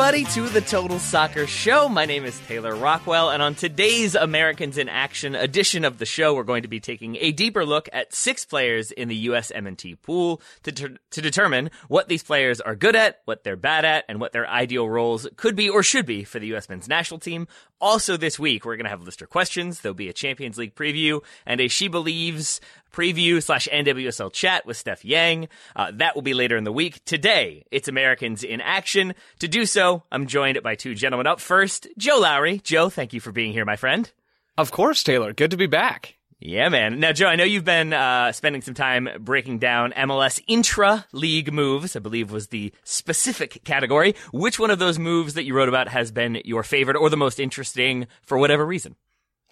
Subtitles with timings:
[0.00, 1.86] Everybody to the Total Soccer Show.
[1.86, 6.34] My name is Taylor Rockwell, and on today's Americans in Action edition of the show,
[6.34, 9.52] we're going to be taking a deeper look at six players in the U.S.
[9.54, 13.84] MNT pool to, ter- to determine what these players are good at, what they're bad
[13.84, 16.70] at, and what their ideal roles could be or should be for the U.S.
[16.70, 17.46] men's national team.
[17.80, 19.80] Also this week, we're going to have lister questions.
[19.80, 22.60] There'll be a Champions League preview and a She Believes
[22.92, 25.48] preview slash NWSL chat with Steph Yang.
[25.74, 27.04] Uh, that will be later in the week.
[27.04, 29.14] Today, it's Americans in Action.
[29.38, 31.26] To do so, I'm joined by two gentlemen.
[31.26, 32.58] Up first, Joe Lowry.
[32.58, 34.10] Joe, thank you for being here, my friend.
[34.58, 35.32] Of course, Taylor.
[35.32, 36.19] Good to be back.
[36.42, 37.00] Yeah, man.
[37.00, 41.52] Now, Joe, I know you've been uh, spending some time breaking down MLS intra league
[41.52, 44.14] moves, I believe was the specific category.
[44.32, 47.16] Which one of those moves that you wrote about has been your favorite or the
[47.18, 48.96] most interesting for whatever reason?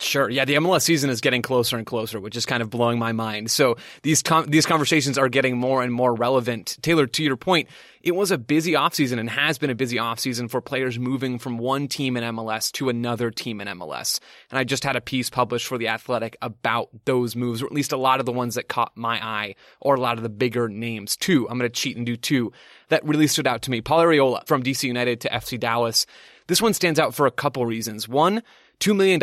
[0.01, 0.31] Sure.
[0.31, 3.11] Yeah, the MLS season is getting closer and closer, which is kind of blowing my
[3.11, 3.51] mind.
[3.51, 6.79] So these com- these conversations are getting more and more relevant.
[6.83, 7.69] Taylor, to your point,
[8.01, 11.59] it was a busy offseason and has been a busy offseason for players moving from
[11.59, 14.21] one team in MLS to another team in MLS.
[14.53, 17.73] And I just had a piece published for The Athletic about those moves, or at
[17.73, 20.29] least a lot of the ones that caught my eye, or a lot of the
[20.29, 21.17] bigger names.
[21.17, 21.49] too.
[21.51, 22.53] I'm going to cheat and do two
[22.89, 23.81] that really stood out to me.
[23.81, 26.07] Paul Arriola from DC United to FC Dallas.
[26.47, 28.09] This one stands out for a couple reasons.
[28.09, 28.43] One,
[28.81, 29.21] $2 million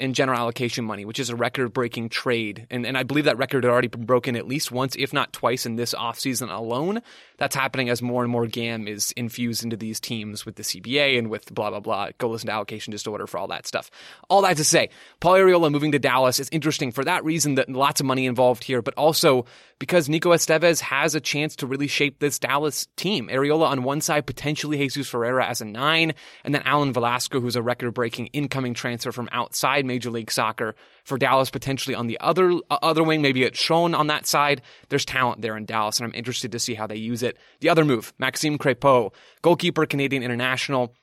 [0.00, 2.66] in general allocation money, which is a record breaking trade.
[2.70, 5.32] And, and I believe that record had already been broken at least once, if not
[5.32, 7.00] twice, in this offseason alone.
[7.38, 11.18] That's happening as more and more GAM is infused into these teams with the CBA
[11.18, 12.10] and with blah, blah, blah.
[12.18, 13.90] Go listen to allocation disorder for all that stuff.
[14.28, 17.70] All that to say, Paul Arriola moving to Dallas is interesting for that reason that
[17.70, 19.46] lots of money involved here, but also
[19.78, 23.28] because Nico Estevez has a chance to really shape this Dallas team.
[23.28, 27.56] Arriola on one side, potentially Jesus Ferreira as a nine, and then Alan Velasco, who's
[27.56, 30.74] a record breaking incoming transfer from outside Major League Soccer
[31.04, 33.22] for Dallas, potentially on the other uh, other wing.
[33.22, 34.62] Maybe it's shown on that side.
[34.88, 37.36] There's talent there in Dallas, and I'm interested to see how they use it.
[37.60, 39.12] The other move, Maxime Crepeau,
[39.42, 40.94] goalkeeper, Canadian international.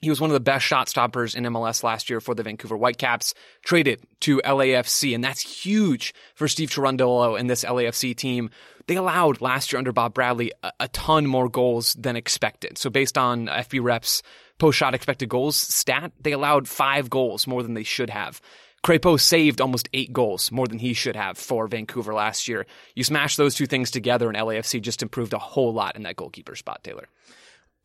[0.00, 2.76] He was one of the best shot stoppers in MLS last year for the Vancouver
[2.76, 8.50] Whitecaps, traded to LAFC, and that's huge for Steve Cherundolo and this LAFC team.
[8.86, 12.78] They allowed last year under Bob Bradley a, a ton more goals than expected.
[12.78, 14.22] So based on FBref's
[14.58, 18.40] post shot expected goals stat, they allowed five goals more than they should have.
[18.84, 22.66] Crepeau saved almost eight goals, more than he should have for Vancouver last year.
[22.94, 26.14] You smash those two things together, and LAFC just improved a whole lot in that
[26.14, 27.08] goalkeeper spot, Taylor.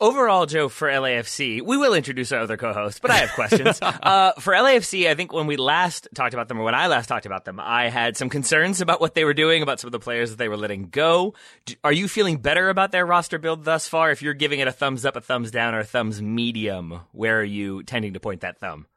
[0.01, 3.79] Overall, Joe, for LAFC, we will introduce our other co-host, but I have questions.
[3.81, 7.07] uh, for LAFC, I think when we last talked about them, or when I last
[7.07, 9.91] talked about them, I had some concerns about what they were doing, about some of
[9.93, 11.35] the players that they were letting go.
[11.65, 14.11] Do, are you feeling better about their roster build thus far?
[14.11, 17.39] If you're giving it a thumbs up, a thumbs down, or a thumbs medium, where
[17.39, 18.87] are you tending to point that thumb?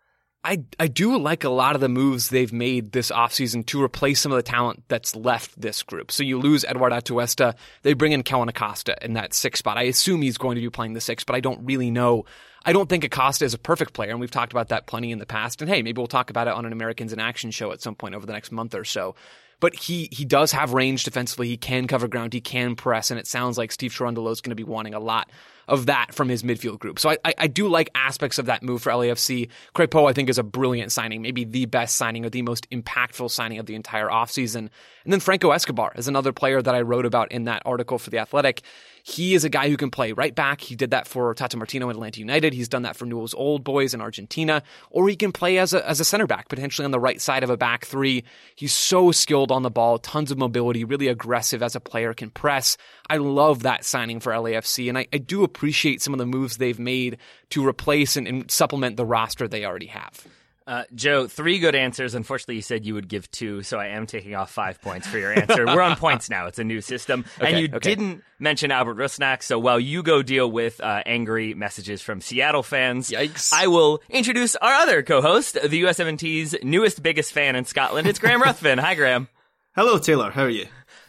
[0.46, 4.20] I, I do like a lot of the moves they've made this offseason to replace
[4.20, 6.12] some of the talent that's left this group.
[6.12, 7.56] So you lose Eduard Atuesta.
[7.82, 9.76] They bring in Kellyn Acosta in that six spot.
[9.76, 12.26] I assume he's going to be playing the six, but I don't really know.
[12.66, 15.20] I don't think Acosta is a perfect player, and we've talked about that plenty in
[15.20, 15.62] the past.
[15.62, 17.94] And hey, maybe we'll talk about it on an Americans in Action show at some
[17.94, 19.14] point over the next month or so.
[19.60, 21.46] But he he does have range defensively.
[21.46, 22.34] He can cover ground.
[22.34, 25.00] He can press, and it sounds like Steve Cherundolo is going to be wanting a
[25.00, 25.30] lot
[25.68, 26.98] of that from his midfield group.
[26.98, 29.48] So I, I, I, do like aspects of that move for LAFC.
[29.74, 33.30] Crépeau, I think, is a brilliant signing, maybe the best signing or the most impactful
[33.32, 34.68] signing of the entire offseason.
[35.04, 38.10] And then Franco Escobar is another player that I wrote about in that article for
[38.10, 38.62] The Athletic.
[39.08, 40.60] He is a guy who can play right back.
[40.60, 42.52] He did that for Tata Martino in Atlanta United.
[42.52, 44.64] He's done that for Newell's Old Boys in Argentina.
[44.90, 47.44] Or he can play as a, as a center back, potentially on the right side
[47.44, 48.24] of a back three.
[48.56, 52.30] He's so skilled on the ball, tons of mobility, really aggressive as a player, can
[52.30, 52.76] press.
[53.08, 56.56] I love that signing for LAFC, and I, I do appreciate some of the moves
[56.56, 57.18] they've made
[57.50, 60.26] to replace and, and supplement the roster they already have.
[60.66, 62.16] Uh, Joe, three good answers.
[62.16, 65.16] Unfortunately, you said you would give two, so I am taking off five points for
[65.16, 65.64] your answer.
[65.64, 66.46] We're on points now.
[66.46, 67.24] It's a new system.
[67.38, 67.88] Okay, and you okay.
[67.88, 72.64] didn't mention Albert Rusnak, so while you go deal with uh, angry messages from Seattle
[72.64, 73.52] fans, Yikes.
[73.52, 78.08] I will introduce our other co-host, the USMNT's newest, biggest fan in Scotland.
[78.08, 78.78] It's Graham Ruthven.
[78.78, 79.28] Hi, Graham.
[79.76, 80.32] Hello, Taylor.
[80.32, 80.66] How are you?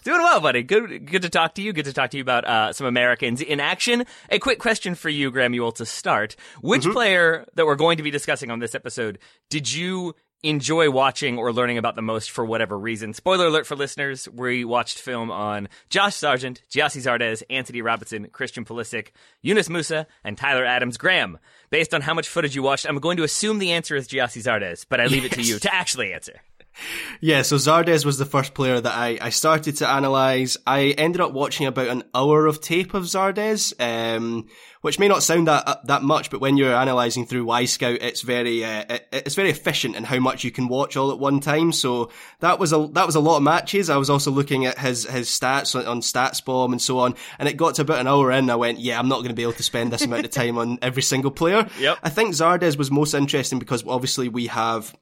[0.07, 0.63] Doing well, buddy.
[0.63, 1.73] Good, good to talk to you.
[1.73, 4.05] Good to talk to you about uh, some Americans in action.
[4.29, 6.37] A quick question for you, Gramuel, to start.
[6.61, 6.93] Which mm-hmm.
[6.93, 9.19] player that we're going to be discussing on this episode
[9.49, 13.13] did you enjoy watching or learning about the most for whatever reason?
[13.13, 18.63] Spoiler alert for listeners: we watched film on Josh Sargent, Gyasi Zardes, Antonee Robinson, Christian
[18.63, 19.09] Pulisic,
[19.41, 21.37] Yunus Musa, and Tyler Adams Graham.
[21.69, 24.41] Based on how much footage you watched, I'm going to assume the answer is Gyasi
[24.41, 25.33] Zardes, but I leave yes.
[25.33, 26.39] it to you to actually answer
[27.21, 30.57] yeah, so Zardes was the first player that I, I started to analyse.
[30.65, 34.47] I ended up watching about an hour of tape of Zardes, um,
[34.81, 38.21] which may not sound that uh, that much, but when you're analysing through Wyscout, it's
[38.21, 41.39] very uh, it, it's very efficient in how much you can watch all at one
[41.39, 41.71] time.
[41.71, 43.89] So that was a that was a lot of matches.
[43.89, 47.49] I was also looking at his his stats on, on StatsBomb and so on, and
[47.49, 48.49] it got to about an hour in.
[48.49, 50.57] I went, yeah, I'm not going to be able to spend this amount of time
[50.57, 51.67] on every single player.
[51.77, 51.99] Yep.
[52.01, 54.95] I think Zardes was most interesting because obviously we have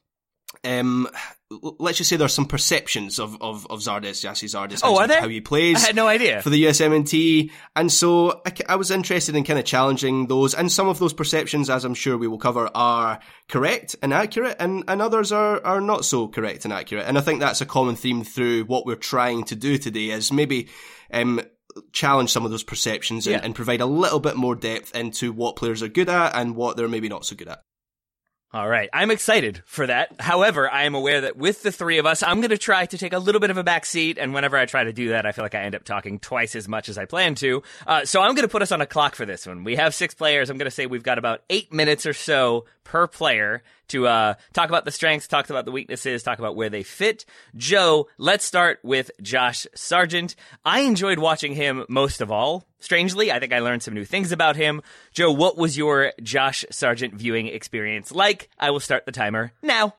[0.64, 1.08] um,
[1.50, 5.20] let's just say there's some perceptions of, of, of Zardes, Gyasi Zardes, oh, there?
[5.20, 5.76] how he plays.
[5.76, 6.42] I had no idea.
[6.42, 7.50] For the USMNT.
[7.74, 10.54] And so I, I, was interested in kind of challenging those.
[10.54, 14.56] And some of those perceptions, as I'm sure we will cover, are correct and accurate,
[14.58, 17.06] and, and others are, are not so correct and accurate.
[17.06, 20.32] And I think that's a common theme through what we're trying to do today is
[20.32, 20.68] maybe,
[21.12, 21.40] um,
[21.92, 23.40] challenge some of those perceptions and, yeah.
[23.44, 26.76] and provide a little bit more depth into what players are good at and what
[26.76, 27.62] they're maybe not so good at.
[28.56, 28.88] All right.
[28.90, 30.18] I'm excited for that.
[30.18, 32.96] However, I am aware that with the three of us, I'm going to try to
[32.96, 34.16] take a little bit of a back seat.
[34.16, 36.56] And whenever I try to do that, I feel like I end up talking twice
[36.56, 37.62] as much as I plan to.
[37.86, 39.62] Uh, so I'm going to put us on a clock for this one.
[39.62, 40.48] We have six players.
[40.48, 44.34] I'm going to say we've got about eight minutes or so per player to uh,
[44.52, 47.24] talk about the strengths, talk about the weaknesses, talk about where they fit.
[47.56, 50.36] Joe, let's start with Josh Sargent.
[50.64, 52.64] I enjoyed watching him most of all.
[52.78, 54.82] Strangely, I think I learned some new things about him.
[55.12, 58.48] Joe, what was your Josh Sargent viewing experience like?
[58.58, 59.94] I will start the timer now.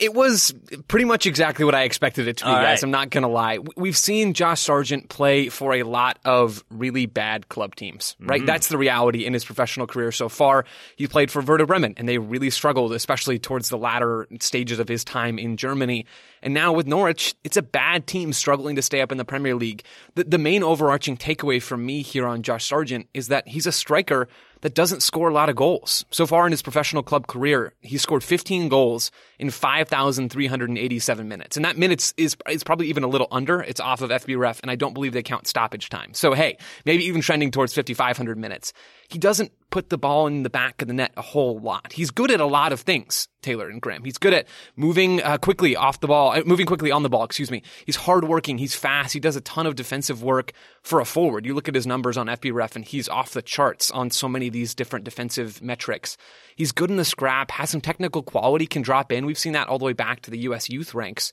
[0.00, 0.54] It was
[0.88, 2.64] pretty much exactly what I expected it to be, All guys.
[2.64, 2.82] Right.
[2.82, 3.58] I'm not going to lie.
[3.76, 8.38] We've seen Josh Sargent play for a lot of really bad club teams, right?
[8.38, 8.46] Mm-hmm.
[8.46, 10.64] That's the reality in his professional career so far.
[10.96, 14.88] He played for Werder Bremen, and they really struggled, especially towards the latter stages of
[14.88, 16.06] his time in Germany.
[16.42, 19.54] And now with Norwich, it's a bad team struggling to stay up in the Premier
[19.54, 19.84] League.
[20.14, 23.72] The, the main overarching takeaway from me here on Josh Sargent is that he's a
[23.72, 24.28] striker
[24.62, 26.04] that doesn't score a lot of goals.
[26.10, 31.56] So far in his professional club career, he's scored 15 goals in 5,387 minutes.
[31.56, 33.60] And that minutes is, is probably even a little under.
[33.60, 36.14] It's off of FBref, and I don't believe they count stoppage time.
[36.14, 38.72] So hey, maybe even trending towards 5,500 minutes.
[39.10, 41.92] He doesn't put the ball in the back of the net a whole lot.
[41.92, 44.04] He's good at a lot of things, Taylor and Graham.
[44.04, 44.46] He's good at
[44.76, 47.62] moving uh, quickly off the ball, uh, moving quickly on the ball, excuse me.
[47.86, 48.58] He's hardworking.
[48.58, 49.12] He's fast.
[49.12, 50.52] He does a ton of defensive work
[50.82, 51.44] for a forward.
[51.44, 54.46] You look at his numbers on FBref and he's off the charts on so many
[54.46, 56.16] of these different defensive metrics.
[56.54, 59.26] He's good in the scrap, has some technical quality, can drop in.
[59.26, 60.68] We've seen that all the way back to the U.S.
[60.68, 61.32] youth ranks.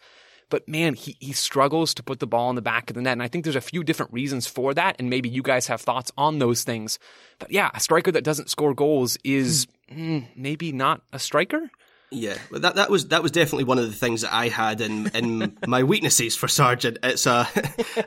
[0.50, 3.14] But man, he, he struggles to put the ball in the back of the net.
[3.14, 4.96] And I think there's a few different reasons for that.
[5.00, 7.00] And maybe you guys have thoughts on those things.
[7.40, 11.70] But yeah, a striker that doesn't score goals is mm, maybe not a striker.
[12.10, 15.08] Yeah, that that was that was definitely one of the things that I had in
[15.08, 17.00] in my weaknesses for Sargent.
[17.04, 17.46] It's a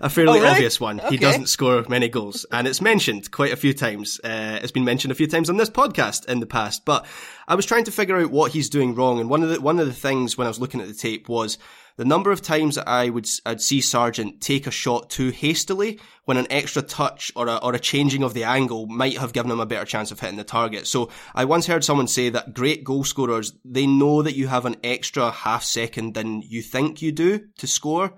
[0.00, 0.48] a fairly oh, really?
[0.48, 1.00] obvious one.
[1.00, 1.10] Okay.
[1.10, 4.18] He doesn't score many goals, and it's mentioned quite a few times.
[4.24, 6.86] Uh, it's been mentioned a few times on this podcast in the past.
[6.86, 7.04] But
[7.46, 9.78] I was trying to figure out what he's doing wrong, and one of the one
[9.78, 11.58] of the things when I was looking at the tape was
[12.00, 16.00] the number of times that I would I'd see Sargent take a shot too hastily
[16.24, 19.50] when an extra touch or a, or a changing of the angle might have given
[19.50, 20.86] him a better chance of hitting the target.
[20.86, 24.64] So I once heard someone say that great goal scorers, they know that you have
[24.64, 28.14] an extra half second than you think you do to score.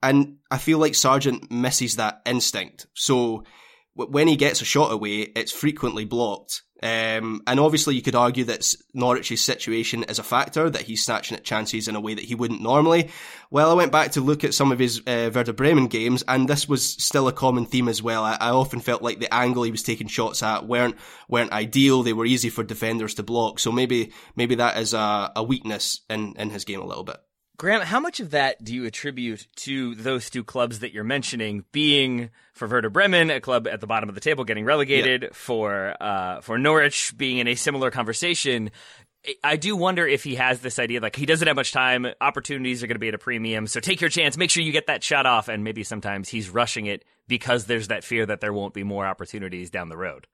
[0.00, 2.86] And I feel like Sargent misses that instinct.
[2.94, 3.42] So
[4.06, 6.62] when he gets a shot away, it's frequently blocked.
[6.80, 11.36] Um, and obviously, you could argue that Norwich's situation is a factor, that he's snatching
[11.36, 13.10] at chances in a way that he wouldn't normally.
[13.50, 16.48] Well, I went back to look at some of his uh, Werder Bremen games, and
[16.48, 18.22] this was still a common theme as well.
[18.22, 20.94] I, I, often felt like the angle he was taking shots at weren't
[21.28, 22.04] weren't ideal.
[22.04, 23.58] They were easy for defenders to block.
[23.58, 27.16] So maybe maybe that is a, a weakness in, in his game a little bit.
[27.58, 31.64] Graham, how much of that do you attribute to those two clubs that you're mentioning
[31.72, 35.34] being for Werder Bremen, a club at the bottom of the table getting relegated, yep.
[35.34, 38.70] for uh, for Norwich being in a similar conversation?
[39.42, 42.84] I do wonder if he has this idea like he doesn't have much time, opportunities
[42.84, 44.86] are going to be at a premium, so take your chance, make sure you get
[44.86, 48.52] that shot off, and maybe sometimes he's rushing it because there's that fear that there
[48.52, 50.28] won't be more opportunities down the road.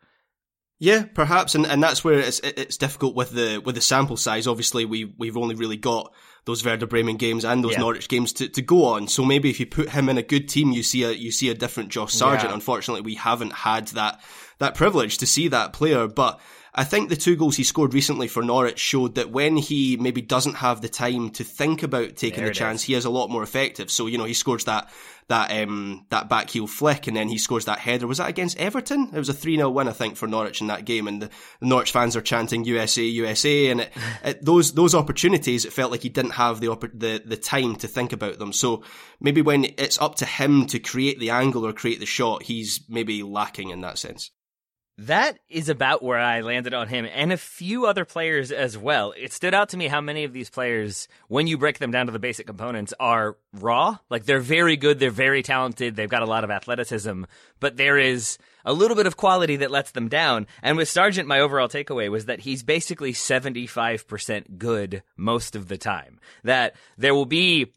[0.78, 4.46] Yeah, perhaps, and, and that's where it's it's difficult with the with the sample size.
[4.46, 6.12] Obviously, we we've only really got
[6.44, 7.80] those Werder Bremen games and those yeah.
[7.80, 9.08] Norwich games to, to go on.
[9.08, 11.48] So maybe if you put him in a good team, you see a you see
[11.48, 12.50] a different Josh Sargent.
[12.50, 12.54] Yeah.
[12.54, 14.20] Unfortunately, we haven't had that
[14.58, 16.40] that privilege to see that player, but.
[16.76, 20.20] I think the two goals he scored recently for Norwich showed that when he maybe
[20.20, 22.86] doesn't have the time to think about taking there the chance, is.
[22.86, 23.92] he is a lot more effective.
[23.92, 24.90] So, you know, he scores that
[25.28, 28.08] that um, that back heel flick, and then he scores that header.
[28.08, 29.10] Was that against Everton?
[29.14, 31.30] It was a three 0 win, I think, for Norwich in that game, and the,
[31.60, 33.92] the Norwich fans are chanting USA, USA, and it,
[34.24, 37.88] it, those those opportunities, it felt like he didn't have the the the time to
[37.88, 38.52] think about them.
[38.52, 38.82] So
[39.20, 42.80] maybe when it's up to him to create the angle or create the shot, he's
[42.88, 44.32] maybe lacking in that sense.
[44.96, 49.12] That is about where I landed on him and a few other players as well.
[49.16, 52.06] It stood out to me how many of these players, when you break them down
[52.06, 53.98] to the basic components, are raw.
[54.08, 57.24] Like they're very good, they're very talented, they've got a lot of athleticism,
[57.58, 60.46] but there is a little bit of quality that lets them down.
[60.62, 65.76] And with Sargent, my overall takeaway was that he's basically 75% good most of the
[65.76, 66.20] time.
[66.44, 67.72] That there will be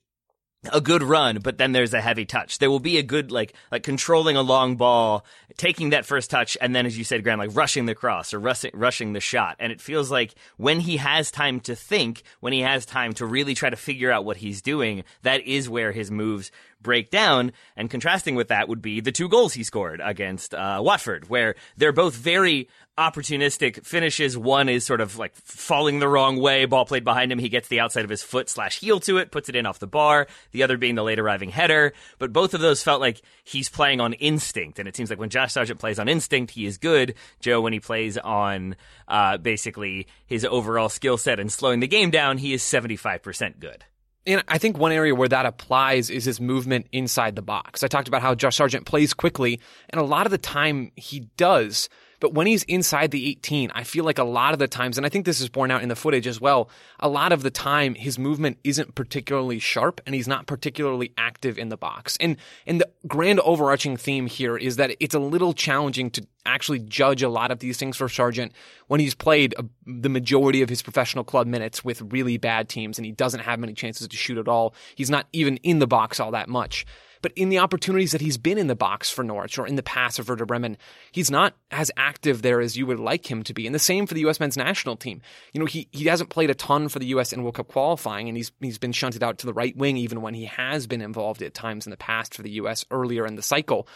[0.72, 2.58] a good run, but then there's a heavy touch.
[2.58, 5.26] There will be a good like like controlling a long ball,
[5.58, 8.40] taking that first touch, and then as you said, Graham, like rushing the cross or
[8.40, 9.56] rushing rushing the shot.
[9.60, 13.26] And it feels like when he has time to think, when he has time to
[13.26, 16.52] really try to figure out what he's doing, that is where his moves
[16.88, 17.52] break down.
[17.76, 21.56] And contrasting with that would be the two goals he scored against uh, Watford, where
[21.76, 24.38] they're both very opportunistic finishes.
[24.38, 27.40] One is sort of like falling the wrong way, ball played behind him.
[27.40, 29.80] He gets the outside of his foot slash heel to it, puts it in off
[29.80, 30.28] the bar.
[30.52, 31.92] The other being the late arriving header.
[32.20, 34.80] But both of those felt like he's playing on instinct.
[34.80, 37.16] And it seems like when Josh Sargent plays on instinct, he is good.
[37.42, 38.78] Joe, when he plays on
[39.10, 43.84] uh, basically his overall skill set and slowing the game down, he is 75% good.
[44.28, 47.82] And I think one area where that applies is his movement inside the box.
[47.82, 51.22] I talked about how Josh Sargent plays quickly, and a lot of the time he
[51.38, 51.88] does.
[52.20, 55.06] But when he's inside the 18, I feel like a lot of the times, and
[55.06, 56.70] I think this is borne out in the footage as well,
[57.00, 61.60] a lot of the time his movement isn't particularly sharp and he's not particularly active
[61.60, 62.18] in the box.
[62.20, 66.80] And and the grand overarching theme here is that it's a little challenging to actually
[66.80, 68.54] judge a lot of these things for Sargent
[68.88, 72.98] when he's played a, the majority of his professional club minutes with really bad teams
[72.98, 74.74] and he doesn't have many chances to shoot at all.
[74.96, 76.86] He's not even in the box all that much.
[77.22, 79.84] But in the opportunities that he's been in the box for Norwich or in the
[79.84, 80.78] past for Werder Bremen,
[81.12, 83.66] he's not as active there as you would like him to be.
[83.66, 84.40] And the same for the U.S.
[84.40, 85.22] men's national team.
[85.54, 87.34] You know, he, he hasn't played a ton for the U.S.
[87.34, 90.22] in World Cup qualifying, and he's, he's been shunted out to the right wing even
[90.22, 92.86] when he has been involved at times in the past for the U.S.
[92.92, 93.88] earlier in the cycle.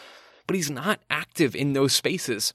[0.46, 2.54] But he's not active in those spaces.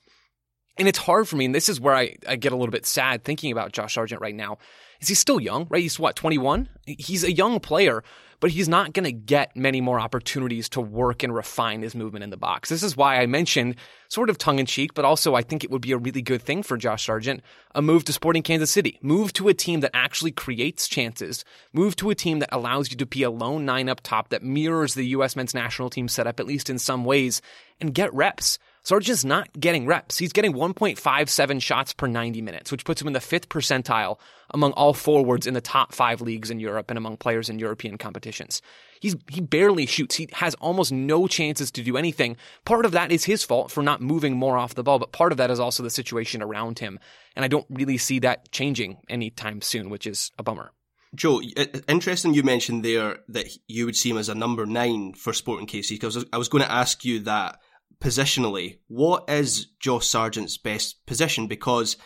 [0.77, 2.85] And it's hard for me, and this is where I, I get a little bit
[2.85, 4.59] sad thinking about Josh Sargent right now.
[4.99, 5.81] Is he still young, right?
[5.81, 6.69] He's what, 21?
[6.85, 8.03] He's a young player,
[8.39, 12.23] but he's not going to get many more opportunities to work and refine his movement
[12.23, 12.69] in the box.
[12.69, 13.75] This is why I mentioned,
[14.09, 16.41] sort of tongue in cheek, but also I think it would be a really good
[16.41, 17.41] thing for Josh Sargent,
[17.73, 18.99] a move to Sporting Kansas City.
[19.01, 21.43] Move to a team that actually creates chances.
[21.73, 24.43] Move to a team that allows you to be a lone nine up top that
[24.43, 25.35] mirrors the U.S.
[25.35, 27.41] men's national team setup, at least in some ways,
[27.81, 28.59] and get reps.
[28.87, 30.17] Sargent's not getting reps.
[30.17, 34.17] He's getting 1.57 shots per 90 minutes, which puts him in the fifth percentile
[34.51, 37.97] among all forwards in the top five leagues in Europe and among players in European
[37.97, 38.61] competitions.
[39.01, 40.15] He's, he barely shoots.
[40.15, 42.37] He has almost no chances to do anything.
[42.63, 45.33] Part of that is his fault for not moving more off the ball, but part
[45.33, 46.97] of that is also the situation around him.
[47.35, 50.71] And I don't really see that changing anytime soon, which is a bummer.
[51.13, 55.11] Joe, uh, interesting you mentioned there that you would see him as a number nine
[55.13, 57.59] for Sporting KC because I was going to ask you that
[58.01, 61.47] positionally, what is Josh Sargent's best position?
[61.47, 61.97] Because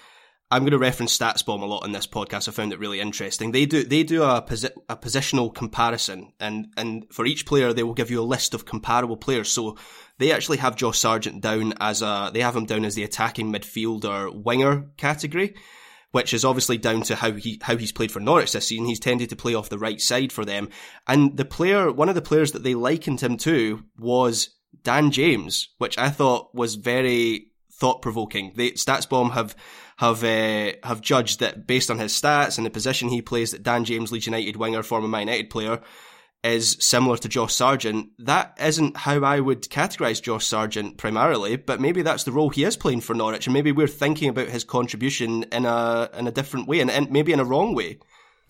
[0.52, 2.50] I'm going to reference StatsBomb a lot in this podcast.
[2.50, 3.54] I found it really interesting.
[3.54, 7.84] They do they do a, posi- a positional comparison, and and for each player they
[7.84, 9.50] will give you a list of comparable players.
[9.50, 9.78] So
[10.18, 13.52] they actually have Josh Sargent down as a they have him down as the attacking
[13.52, 15.56] midfielder winger category,
[16.12, 18.88] which is obviously down to how he how he's played for Norwich this season.
[18.88, 20.68] He's tended to play off the right side for them,
[21.08, 24.50] and the player one of the players that they likened him to was
[24.84, 28.54] Dan James, which I thought was very thought provoking.
[28.56, 29.56] The StatsBomb have
[29.98, 33.64] have uh, have judged that based on his stats and the position he plays, that
[33.64, 35.82] Dan James, Leeds United winger, former Man United player,
[36.44, 38.10] is similar to Josh Sargent.
[38.18, 42.64] That isn't how I would categorise Josh Sargent primarily, but maybe that's the role he
[42.64, 46.32] is playing for Norwich, and maybe we're thinking about his contribution in a in a
[46.32, 48.00] different way, and, and maybe in a wrong way.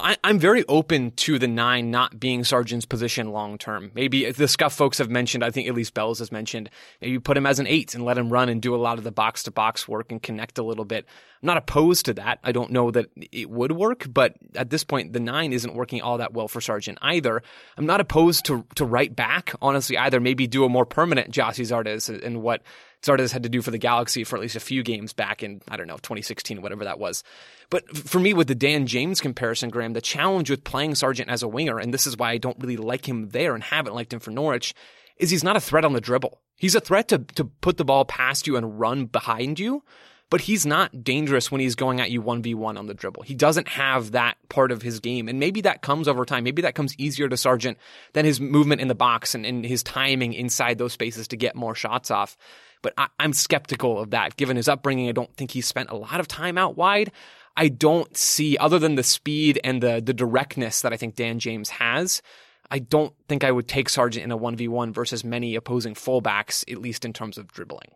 [0.02, 3.92] I, am very open to the nine not being Sargent's position long term.
[3.94, 6.70] Maybe the scuff folks have mentioned, I think at least Bells has mentioned,
[7.02, 9.04] maybe put him as an eight and let him run and do a lot of
[9.04, 11.06] the box to box work and connect a little bit.
[11.42, 12.40] I'm not opposed to that.
[12.44, 16.02] I don't know that it would work, but at this point, the nine isn't working
[16.02, 17.42] all that well for Sargent either.
[17.78, 20.20] I'm not opposed to, to right back, honestly, either.
[20.20, 22.62] Maybe do a more permanent Gyasi Zardes and what
[23.04, 25.62] Zardes had to do for the Galaxy for at least a few games back in,
[25.68, 27.24] I don't know, 2016, whatever that was.
[27.70, 31.42] But for me, with the Dan James comparison, Graham, the challenge with playing Sargent as
[31.42, 34.14] a winger, and this is why I don't really like him there and haven't liked
[34.14, 34.76] him for Norwich,
[35.18, 36.40] is he's not a threat on the dribble.
[36.58, 39.84] He's a threat to, to put the ball past you and run behind you,
[40.30, 43.24] but he's not dangerous when he's going at you 1v1 on the dribble.
[43.24, 45.28] He doesn't have that part of his game.
[45.28, 46.44] And maybe that comes over time.
[46.44, 47.78] Maybe that comes easier to Sargent
[48.14, 51.56] than his movement in the box and, and his timing inside those spaces to get
[51.56, 52.38] more shots off.
[52.82, 54.38] But I, I'm skeptical of that.
[54.38, 57.12] Given his upbringing, I don't think he spent a lot of time out wide.
[57.56, 61.40] I don't see, other than the speed and the the directness that I think Dan
[61.40, 62.22] James has,
[62.70, 66.78] I don't think I would take Sargent in a 1v1 versus many opposing fullbacks, at
[66.78, 67.92] least in terms of dribbling.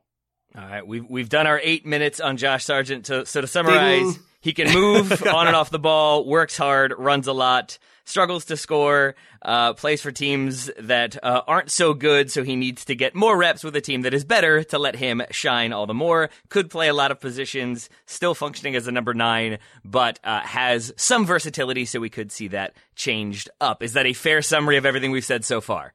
[0.57, 3.05] All right, we've we've done our eight minutes on Josh Sargent.
[3.05, 4.23] To, so to summarize, Ding.
[4.41, 8.57] he can move on and off the ball, works hard, runs a lot, struggles to
[8.57, 13.15] score, uh, plays for teams that uh, aren't so good, so he needs to get
[13.15, 16.29] more reps with a team that is better to let him shine all the more.
[16.50, 20.93] Could play a lot of positions, still functioning as a number nine, but uh, has
[20.95, 23.83] some versatility, so we could see that changed up.
[23.83, 25.93] Is that a fair summary of everything we've said so far?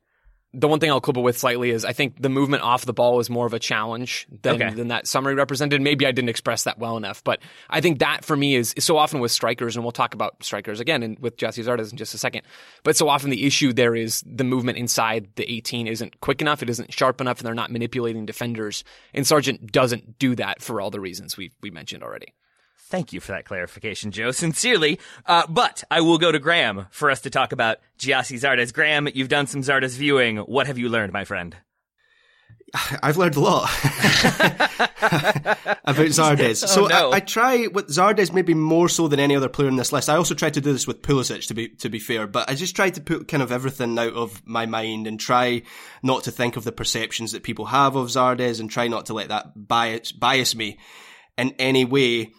[0.53, 3.21] The one thing I'll quibble with slightly is I think the movement off the ball
[3.21, 4.75] is more of a challenge than, okay.
[4.75, 5.81] than that summary represented.
[5.81, 8.85] Maybe I didn't express that well enough, but I think that for me is, is
[8.85, 11.97] so often with strikers, and we'll talk about strikers again and with Gyasi Zardes in
[11.97, 12.43] just a second.
[12.83, 16.63] But so often the issue there is the movement inside the 18 isn't quick enough,
[16.63, 18.83] it isn't sharp enough, and they're not manipulating defenders.
[19.15, 22.35] And Sargent doesn't do that for all the reasons we we mentioned already.
[22.91, 24.33] Thank you for that clarification, Joe.
[24.33, 24.99] Sincerely.
[25.25, 28.75] Uh, but I will go to Graham for us to talk about Gyasi Zardes.
[28.75, 30.39] Graham, you've done some Zardes viewing.
[30.39, 31.57] What have you learned, my friend?
[33.03, 33.63] I've learned a lot
[35.85, 36.65] about Zardes.
[36.65, 37.13] Oh, so no.
[37.13, 40.09] I, I, try with Zardes maybe more so than any other player in this list.
[40.09, 42.55] I also tried to do this with Pulisic to be to be fair, but I
[42.55, 45.63] just tried to put kind of everything out of my mind and try
[46.03, 49.15] not to think of the perceptions that people have of Zardes and try not to
[49.15, 50.77] let that bias bias me
[51.39, 52.33] in any way.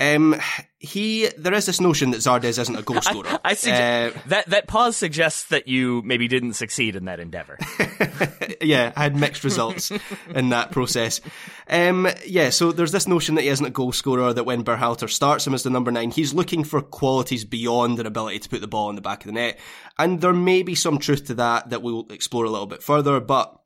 [0.00, 0.34] Um,
[0.80, 3.28] he there is this notion that Zardes isn't a goal scorer.
[3.28, 7.20] I, I suggest, uh, that that pause suggests that you maybe didn't succeed in that
[7.20, 7.58] endeavor.
[8.60, 9.92] yeah, I had mixed results
[10.34, 11.20] in that process.
[11.68, 14.32] Um, yeah, so there's this notion that he isn't a goal scorer.
[14.32, 18.06] That when Berhalter starts him as the number nine, he's looking for qualities beyond an
[18.06, 19.60] ability to put the ball in the back of the net,
[19.96, 23.20] and there may be some truth to that that we'll explore a little bit further,
[23.20, 23.60] but.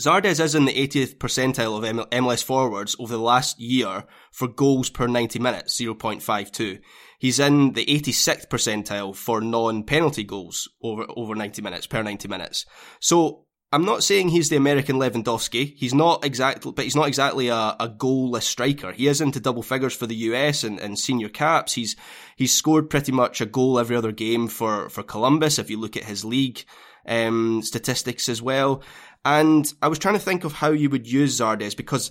[0.00, 4.90] Zardes is in the 80th percentile of MLS forwards over the last year for goals
[4.90, 6.80] per 90 minutes, 0.52.
[7.18, 12.64] He's in the 86th percentile for non-penalty goals over, over 90 minutes, per 90 minutes.
[13.00, 15.74] So, I'm not saying he's the American Lewandowski.
[15.76, 18.92] He's not exactly, but he's not exactly a, a goalless striker.
[18.92, 21.74] He is into double figures for the US and, and senior caps.
[21.74, 21.94] He's,
[22.34, 25.98] he's scored pretty much a goal every other game for, for Columbus if you look
[25.98, 26.64] at his league,
[27.04, 28.82] um, statistics as well.
[29.28, 32.10] And I was trying to think of how you would use Zardes because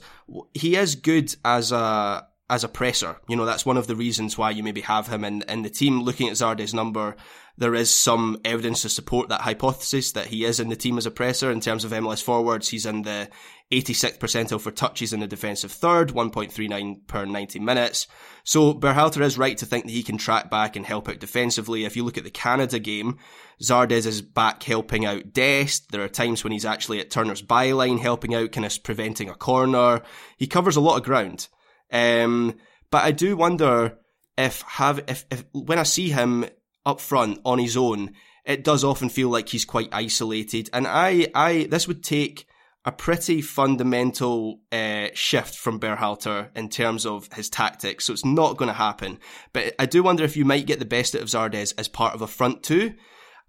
[0.54, 3.18] he is good as a as a presser.
[3.28, 5.70] You know, that's one of the reasons why you maybe have him in, in the
[5.72, 6.04] team.
[6.04, 7.16] Looking at Zardes' number,
[7.58, 11.08] there is some evidence to support that hypothesis that he is in the team as
[11.08, 11.52] a presser.
[11.52, 13.30] In terms of MLS forwards, he's in the
[13.72, 18.08] 86th percentile for touches in the defensive third, 1.39 per 90 minutes.
[18.44, 21.84] So Berhalter is right to think that he can track back and help out defensively.
[21.84, 23.18] If you look at the Canada game,
[23.62, 25.92] Zardes is back helping out Dest.
[25.92, 29.36] There are times when he's actually at Turner's byline helping out, kind of preventing a
[29.36, 30.04] corner.
[30.38, 31.48] He covers a lot of ground.
[31.92, 32.56] Um,
[32.92, 33.98] but I do wonder
[34.38, 36.46] if have if, if when I see him
[36.88, 38.14] up front on his own,
[38.46, 40.70] it does often feel like he's quite isolated.
[40.72, 42.48] And I, I, this would take
[42.86, 48.06] a pretty fundamental uh, shift from Berhalter in terms of his tactics.
[48.06, 49.20] So it's not going to happen.
[49.52, 52.16] But I do wonder if you might get the best out of Zardes as part
[52.16, 52.94] of a front two.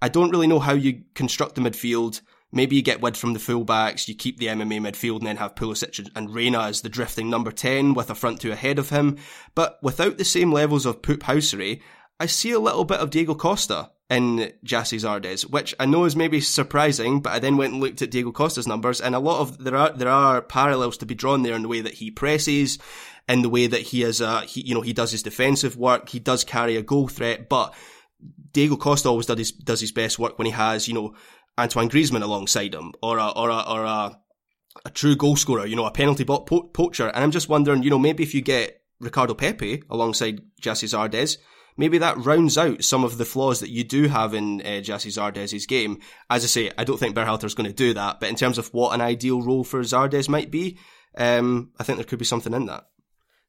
[0.02, 2.20] I don't really know how you construct the midfield.
[2.50, 5.54] Maybe you get Wid from the fullbacks, you keep the MMA midfield and then have
[5.54, 9.18] Pulisic and Reyna as the drifting number 10 with a front two ahead of him.
[9.54, 11.82] But without the same levels of poop housery,
[12.20, 16.16] I see a little bit of Diego Costa in Gyasi Zardes, which I know is
[16.16, 19.40] maybe surprising, but I then went and looked at Diego Costa's numbers, and a lot
[19.40, 22.10] of there are there are parallels to be drawn there in the way that he
[22.10, 22.78] presses,
[23.28, 26.08] in the way that he is a he, you know he does his defensive work,
[26.08, 27.74] he does carry a goal threat, but
[28.52, 31.14] Diego Costa always does his does his best work when he has you know
[31.58, 34.18] Antoine Griezmann alongside him, or a or a or a
[34.84, 37.08] a true goal scorer, you know, a penalty po- poacher.
[37.08, 41.38] And I'm just wondering, you know, maybe if you get Ricardo Pepi alongside Gyasi Zardes,
[41.78, 45.10] maybe that rounds out some of the flaws that you do have in uh, Gyasi
[45.10, 46.00] Zardes' game.
[46.28, 48.68] As I say, I don't think Berhalter's going to do that, but in terms of
[48.74, 50.76] what an ideal role for Zardes might be,
[51.16, 52.86] um, I think there could be something in that.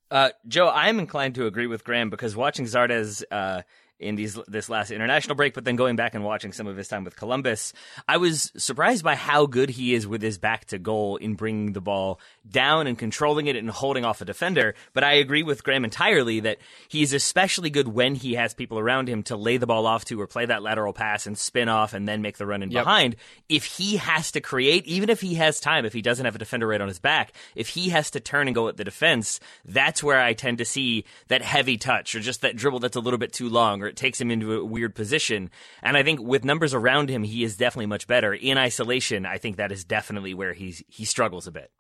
[0.10, 3.62] Uh, Joe, I'm inclined to agree with Graham because watching Zardes uh,
[4.00, 6.88] in these this last international break, but then going back and watching some of his
[6.88, 7.74] time with Columbus,
[8.08, 11.74] I was surprised by how good he is with his back to goal in bringing
[11.74, 12.20] the ball
[12.52, 14.76] down and controlling it and holding off a defender.
[14.94, 16.58] But I agree with Graham entirely that
[16.88, 20.20] he's especially good when he has people around him to lay the ball off to
[20.20, 22.84] or play that lateral pass and spin off and then make the run in yep.
[22.84, 23.16] behind.
[23.48, 26.40] If he has to create, even if he has time, if he doesn't have a
[26.40, 29.40] defender right on his back, if he has to turn and go at the defense,
[29.66, 33.02] that's where I tend to see that heavy touch or just that dribble that's a
[33.02, 35.50] little bit too long or it takes him into a weird position.
[35.82, 38.34] And I think with numbers around him, he is definitely much better.
[38.34, 41.72] In isolation, I think that is definitely where he's he struggles a bit.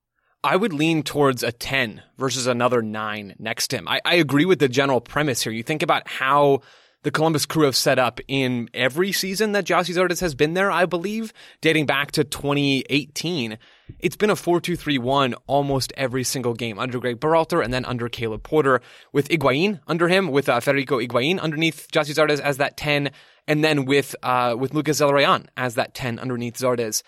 [0.43, 3.87] I would lean towards a 10 versus another 9 next to him.
[3.87, 5.51] I, I agree with the general premise here.
[5.51, 6.61] You think about how
[7.03, 10.69] the Columbus Crew have set up in every season that Gyasi Zardes has been there,
[10.69, 13.57] I believe, dating back to 2018.
[13.99, 18.43] It's been a 4-2-3-1 almost every single game under Greg Berhalter and then under Caleb
[18.43, 18.81] Porter
[19.13, 23.11] with Higuain under him, with uh, Federico Higuain underneath Gyasi Zardes as that 10,
[23.47, 27.01] and then with, uh, with Lucas Zelarayan as that 10 underneath Zardes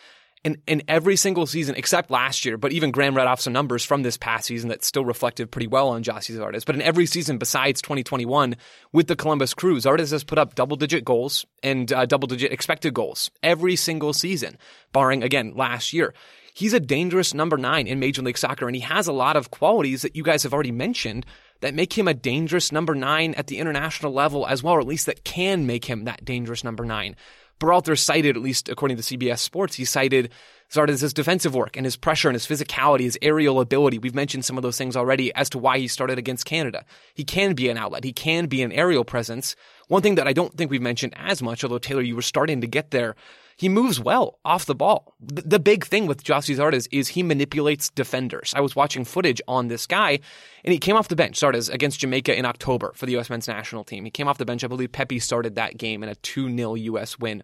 [0.43, 3.85] in, in every single season except last year, but even Graham read off some numbers
[3.85, 6.65] from this past season that still reflected pretty well on Gyasi Zardes.
[6.65, 8.55] But in every season besides 2021
[8.91, 12.51] with the Columbus Crew, Zardes has put up double digit goals and uh, double digit
[12.51, 14.57] expected goals every single season,
[14.91, 16.13] barring again last year.
[16.53, 19.51] He's a dangerous number nine in Major League Soccer, and he has a lot of
[19.51, 21.25] qualities that you guys have already mentioned
[21.61, 24.87] that make him a dangerous number nine at the international level as well, or at
[24.87, 27.15] least that can make him that dangerous number nine.
[27.61, 30.31] Berhalter cited, at least according to CBS Sports, he cited
[30.71, 33.99] Zardes' defensive work and his pressure and his physicality, his aerial ability.
[33.99, 36.85] We've mentioned some of those things already as to why he started against Canada.
[37.13, 38.03] He can be an outlet.
[38.03, 39.55] He can be an aerial presence.
[39.89, 42.61] One thing that I don't think we've mentioned as much, although Taylor, you were starting
[42.61, 43.15] to get there,
[43.61, 45.13] he moves well off the ball.
[45.19, 48.55] The, big thing with Gyasi Zardes is he manipulates defenders.
[48.55, 50.19] I was watching footage on this guy,
[50.63, 53.29] and he came off the bench, Zardes, against Jamaica in October for the U.S.
[53.29, 54.03] men's national team.
[54.03, 54.63] He came off the bench.
[54.63, 57.19] I believe Pepi started that game in a 2 0 U.S.
[57.19, 57.43] win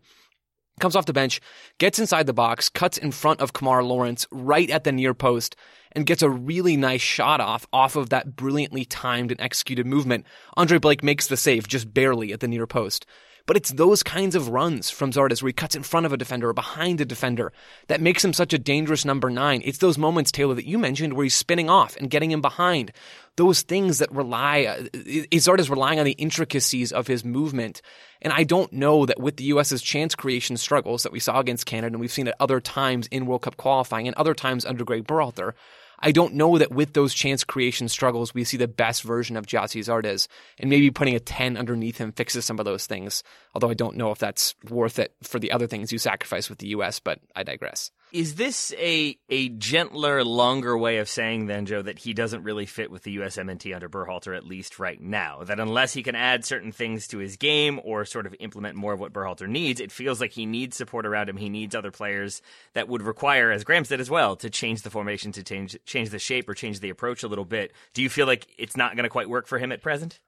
[0.79, 1.41] comes off the bench,
[1.79, 5.55] gets inside the box, cuts in front of Kemar Lawrence right at the near post,
[5.91, 10.25] and gets a really nice shot off off of that brilliantly timed and executed movement.
[10.55, 13.05] Andre Blake makes the save just barely at the near post.
[13.47, 16.17] But it's those kinds of runs from Zardes where he cuts in front of a
[16.17, 17.53] defender or behind a defender
[17.87, 19.61] that makes him such a dangerous number nine.
[19.63, 22.91] It's those moments, Taylor, that you mentioned where he's spinning off and getting him behind.
[23.37, 24.83] Those things that rely, uh,
[25.31, 27.81] Zardes relying on the intricacies of his movement.
[28.21, 31.65] And I don't know that with the U.S.'s chance creation struggles that we saw against
[31.65, 34.83] Canada and we've seen at other times in World Cup qualifying and other times under
[34.83, 35.53] Greg Berhalter,
[35.99, 39.47] I don't know that with those chance creation struggles, we see the best version of
[39.47, 40.27] Gyasi Zardes.
[40.59, 43.23] And maybe putting a 10 underneath him fixes some of those things.
[43.53, 46.59] Although I don't know if that's worth it for the other things you sacrifice with
[46.59, 47.91] the U.S., but I digress.
[48.13, 52.65] Is this a a gentler, longer way of saying then, Joe, that he doesn't really
[52.65, 55.43] fit with the USMNT under Berhalter at least right now?
[55.43, 58.93] That unless he can add certain things to his game or sort of implement more
[58.93, 61.35] of what Berhalter needs, it feels like he needs support around him.
[61.35, 62.41] He needs other players
[62.73, 66.09] that would require, as Graham said as well, to change the formation, to change change
[66.09, 67.73] the shape or change the approach a little bit.
[67.93, 70.19] Do you feel like it's not going to quite work for him at present?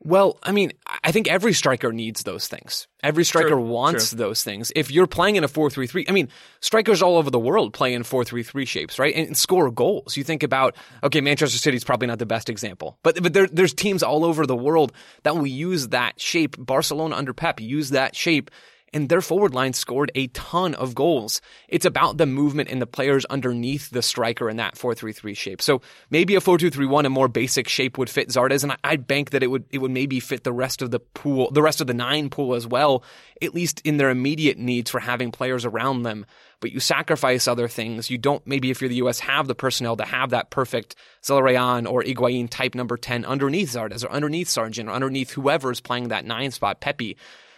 [0.00, 2.86] Well, I mean, I think every striker needs those things.
[3.02, 4.18] Every striker true, wants true.
[4.18, 4.70] those things.
[4.76, 6.28] If you're playing in a 4-3-3, I mean,
[6.60, 9.14] strikers all over the world play in 4-3-3 shapes, right?
[9.14, 10.16] And, score goals.
[10.16, 13.74] You think about, okay, Manchester City's probably not the best example, but but there, there's
[13.74, 16.56] teams all over the world that will use that shape.
[16.58, 18.50] Barcelona under Pep use that shape
[18.92, 21.40] and their forward line scored a ton of goals.
[21.68, 25.60] It's about the movement and the players underneath the striker in that 4-3-3 shape.
[25.62, 29.42] So maybe a 4-2-3-1, a more basic shape would fit Zardes, and I'd bank that
[29.42, 31.94] it would it would maybe fit the rest of the pool, the rest of the
[31.94, 33.02] nine pool as well,
[33.42, 36.24] at least in their immediate needs for having players around them.
[36.60, 38.10] But you sacrifice other things.
[38.10, 41.90] You don't maybe if you're the US have the personnel to have that perfect Zelarayan
[41.90, 46.08] or Higuain type number 10 underneath Zardes or underneath Sargent or underneath whoever is playing
[46.08, 47.16] that nine spot, Pepi.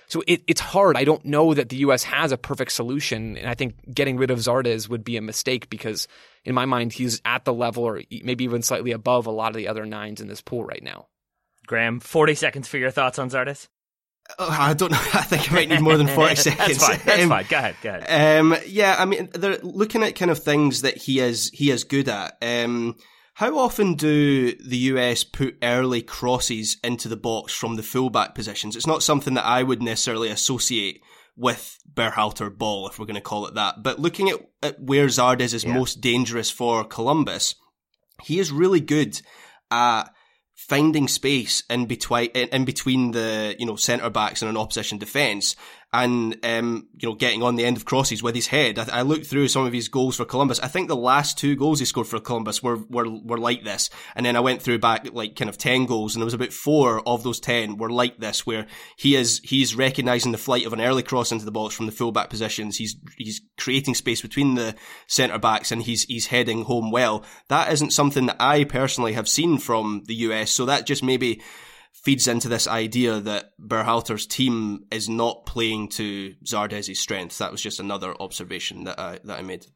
[0.09, 0.97] So it, it's hard.
[0.97, 2.03] I don't know that the U.S.
[2.05, 3.37] has a perfect solution.
[3.37, 6.09] And I think getting rid of Zardes would be a mistake because,
[6.44, 9.57] in my mind, he's at the level or maybe even slightly above a lot of
[9.57, 11.09] the other nines in this pool right now.
[11.66, 13.68] Graham, 40 seconds for your thoughts on Zardes.
[14.38, 14.99] Oh, I don't know.
[15.14, 16.79] I think I might need more than 40 seconds.
[16.79, 17.01] That's fine.
[17.05, 17.47] That's um, fine.
[17.49, 17.77] Go ahead.
[17.83, 18.40] Go ahead.
[18.40, 21.85] Um, yeah, I mean, they're looking at kind of things that he is, he is
[21.85, 22.37] good at.
[22.42, 22.97] Um,
[23.38, 28.74] how often do the US put early crosses into the box from the fullback positions?
[28.74, 31.05] It's not something that I would necessarily associate
[31.37, 33.81] with Berhalter ball, if we're going to call it that.
[33.81, 35.72] But looking at, at where Zardes is yeah.
[35.72, 37.55] most dangerous for Columbus,
[38.24, 39.22] he is really good
[39.70, 40.11] at
[40.57, 45.55] finding space in between in between the you know centre backs and an opposition defence
[45.92, 48.79] and um, you know getting on the end of crosses with his head.
[48.79, 50.61] I, I, looked through some of his goals for Columbus.
[50.61, 53.88] I think the last two goals he scored for Columbus were were were like this,
[54.14, 56.53] and then I went through back like kind of ten goals, and there was about
[56.53, 58.66] four of those ten were like this, where
[58.98, 61.92] he is he's recognising the flight of an early cross into the box from the
[61.92, 62.77] fullback positions.
[62.77, 64.74] He's he's creating space between the
[65.07, 67.24] centre backs, and he's he's heading home well.
[67.48, 71.40] That isn't something that I personally have seen from the US, so that just maybe
[72.03, 77.39] feeds into this idea that Berhalter's team is not playing to Zardes' strengths.
[77.39, 79.67] That was just another observation that I, that I made.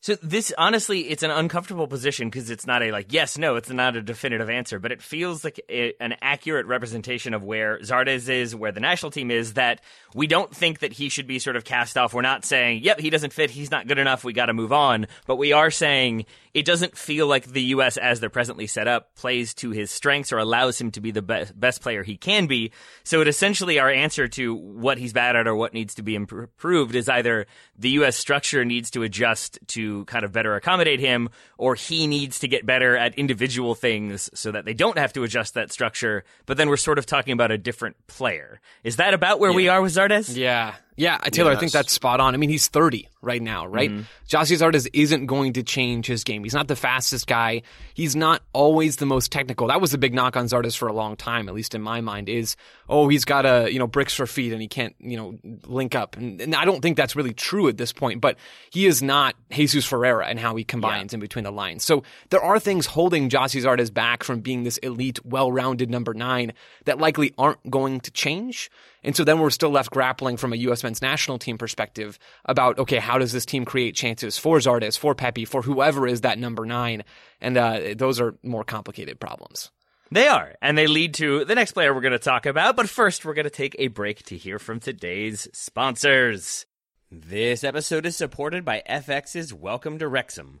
[0.00, 3.68] So this honestly, it's an uncomfortable position because it's not a like yes, no, it's
[3.68, 8.28] not a definitive answer, but it feels like a, an accurate representation of where Zardes
[8.28, 9.54] is, where the national team is.
[9.54, 9.80] That
[10.14, 12.14] we don't think that he should be sort of cast off.
[12.14, 14.72] We're not saying, yep, he doesn't fit, he's not good enough, we got to move
[14.72, 15.06] on.
[15.26, 17.96] But we are saying it doesn't feel like the U.S.
[17.96, 21.22] as they're presently set up plays to his strengths or allows him to be the
[21.22, 22.72] best, best player he can be.
[23.04, 26.14] So it essentially our answer to what he's bad at or what needs to be
[26.14, 28.16] improved is either the U.S.
[28.16, 32.66] structure needs to adjust to kind of better accommodate him, or he needs to get
[32.66, 36.24] better at individual things so that they don't have to adjust that structure.
[36.46, 38.60] But then we're sort of talking about a different player.
[38.84, 39.56] Is that about where yeah.
[39.56, 40.36] we are with Zardes?
[40.36, 40.74] Yeah.
[40.98, 41.58] Yeah, Taylor, yes.
[41.58, 42.34] I think that's spot on.
[42.34, 43.88] I mean, he's 30 right now, right?
[43.88, 44.02] Mm-hmm.
[44.28, 46.42] Gyasi Zardes isn't going to change his game.
[46.42, 47.62] He's not the fastest guy.
[47.94, 49.68] He's not always the most technical.
[49.68, 52.00] That was the big knock on Zardes for a long time, at least in my
[52.00, 52.56] mind, is,
[52.88, 55.94] oh, he's got a, you know, bricks for feet and he can't, you know, link
[55.94, 56.16] up.
[56.16, 58.36] And, and I don't think that's really true at this point, but
[58.70, 61.18] he is not Jesus Ferreira and how he combines yeah.
[61.18, 61.84] in between the lines.
[61.84, 66.54] So there are things holding Gyasi Zardes back from being this elite, well-rounded number nine
[66.86, 68.68] that likely aren't going to change.
[69.08, 70.82] And so then we're still left grappling from a U.S.
[70.82, 75.14] men's national team perspective about, okay, how does this team create chances for Zardes, for
[75.14, 77.04] Pepi, for whoever is that number nine?
[77.40, 79.70] And uh, those are more complicated problems.
[80.10, 82.76] They are, and they lead to the next player we're going to talk about.
[82.76, 86.66] But first, we're going to take a break to hear from today's sponsors.
[87.10, 90.60] This episode is supported by FX's Welcome to Wrexham.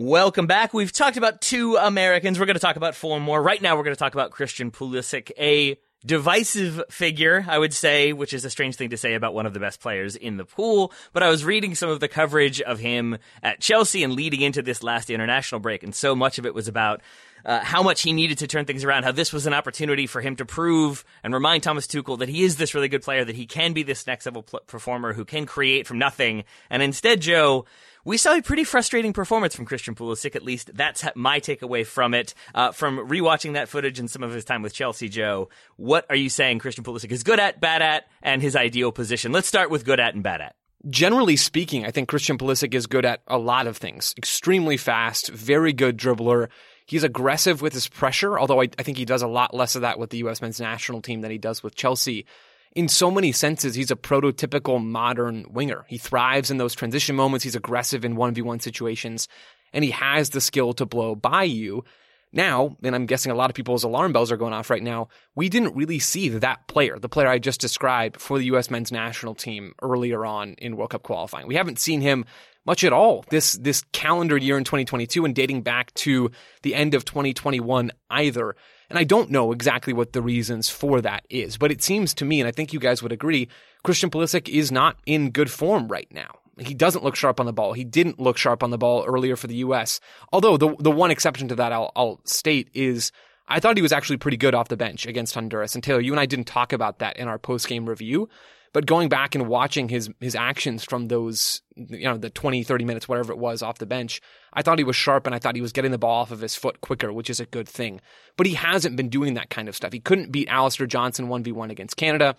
[0.00, 0.72] Welcome back.
[0.72, 2.38] We've talked about two Americans.
[2.38, 3.42] We're going to talk about four more.
[3.42, 8.12] Right now, we're going to talk about Christian Pulisic, a divisive figure, I would say,
[8.12, 10.44] which is a strange thing to say about one of the best players in the
[10.44, 10.92] pool.
[11.12, 14.62] But I was reading some of the coverage of him at Chelsea and leading into
[14.62, 17.00] this last international break, and so much of it was about
[17.44, 20.20] uh, how much he needed to turn things around, how this was an opportunity for
[20.20, 23.34] him to prove and remind Thomas Tuchel that he is this really good player, that
[23.34, 26.44] he can be this next level pl- performer who can create from nothing.
[26.70, 27.64] And instead, Joe,
[28.08, 30.34] we saw a pretty frustrating performance from Christian Pulisic.
[30.34, 32.32] At least that's my takeaway from it.
[32.54, 36.16] Uh, from rewatching that footage and some of his time with Chelsea, Joe, what are
[36.16, 39.30] you saying Christian Pulisic is good at, bad at, and his ideal position?
[39.30, 40.56] Let's start with good at and bad at.
[40.88, 44.14] Generally speaking, I think Christian Pulisic is good at a lot of things.
[44.16, 46.48] Extremely fast, very good dribbler.
[46.86, 49.82] He's aggressive with his pressure, although I, I think he does a lot less of
[49.82, 50.40] that with the U.S.
[50.40, 52.24] men's national team than he does with Chelsea
[52.74, 55.84] in so many senses, he's a prototypical modern winger.
[55.88, 57.44] He thrives in those transition moments.
[57.44, 59.28] He's aggressive in 1v1 situations,
[59.72, 61.84] and he has the skill to blow by you.
[62.32, 65.08] Now, and I'm guessing a lot of people's alarm bells are going off right now,
[65.34, 68.70] we didn't really see that player, the player I just described for the U.S.
[68.70, 71.46] men's national team earlier on in World Cup qualifying.
[71.46, 72.26] We haven't seen him
[72.66, 76.30] much at all this, this calendar year in 2022 and dating back to
[76.62, 78.54] the end of 2021 either.
[78.90, 82.24] And I don't know exactly what the reasons for that is, but it seems to
[82.24, 83.48] me, and I think you guys would agree,
[83.82, 86.38] Christian Pulisic is not in good form right now.
[86.58, 87.72] He doesn't look sharp on the ball.
[87.72, 90.00] He didn't look sharp on the ball earlier for the U.S.
[90.32, 93.12] Although the the one exception to that I'll, I'll state is
[93.46, 95.74] I thought he was actually pretty good off the bench against Honduras.
[95.74, 98.28] And Taylor, you and I didn't talk about that in our post game review,
[98.72, 102.84] but going back and watching his his actions from those you know the 20 30
[102.84, 104.20] minutes whatever it was off the bench
[104.52, 106.40] i thought he was sharp and i thought he was getting the ball off of
[106.40, 108.00] his foot quicker which is a good thing
[108.36, 111.70] but he hasn't been doing that kind of stuff he couldn't beat Alistair Johnston 1v1
[111.70, 112.36] against canada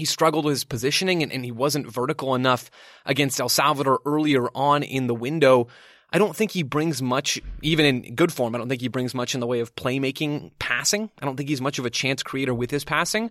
[0.00, 2.70] he struggled with his positioning and, and he wasn't vertical enough
[3.04, 5.68] against El Salvador earlier on in the window.
[6.10, 8.54] I don't think he brings much, even in good form.
[8.54, 11.10] I don't think he brings much in the way of playmaking, passing.
[11.20, 13.30] I don't think he's much of a chance creator with his passing.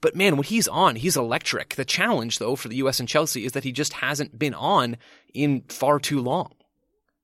[0.00, 1.74] But man, when he's on, he's electric.
[1.74, 2.98] The challenge, though, for the U.S.
[2.98, 4.96] and Chelsea is that he just hasn't been on
[5.34, 6.52] in far too long.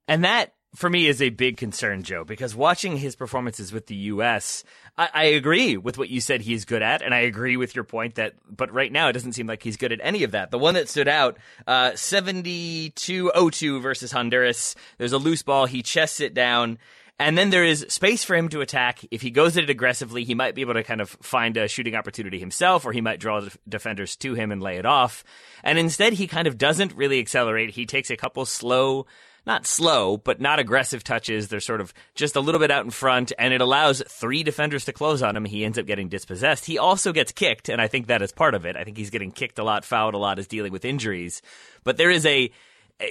[0.08, 3.94] And that for me is a big concern, Joe, because watching his performances with the
[3.94, 4.64] U.S.,
[4.96, 7.84] I, I, agree with what you said he's good at, and I agree with your
[7.84, 10.50] point that, but right now it doesn't seem like he's good at any of that.
[10.50, 11.36] The one that stood out,
[11.66, 14.74] uh, 72-02 versus Honduras.
[14.96, 15.66] There's a loose ball.
[15.66, 16.78] He chests it down.
[17.18, 19.00] And then there is space for him to attack.
[19.10, 21.68] If he goes at it aggressively, he might be able to kind of find a
[21.68, 25.22] shooting opportunity himself, or he might draw defenders to him and lay it off.
[25.62, 27.70] And instead, he kind of doesn't really accelerate.
[27.70, 29.06] He takes a couple slow
[29.46, 31.48] not slow, but not aggressive touches.
[31.48, 34.85] They're sort of just a little bit out in front, and it allows three defenders
[34.85, 35.44] to close on him.
[35.44, 36.64] He ends up getting dispossessed.
[36.64, 38.76] He also gets kicked, and I think that is part of it.
[38.76, 41.42] I think he's getting kicked a lot, fouled a lot, is dealing with injuries.
[41.85, 42.50] But there is a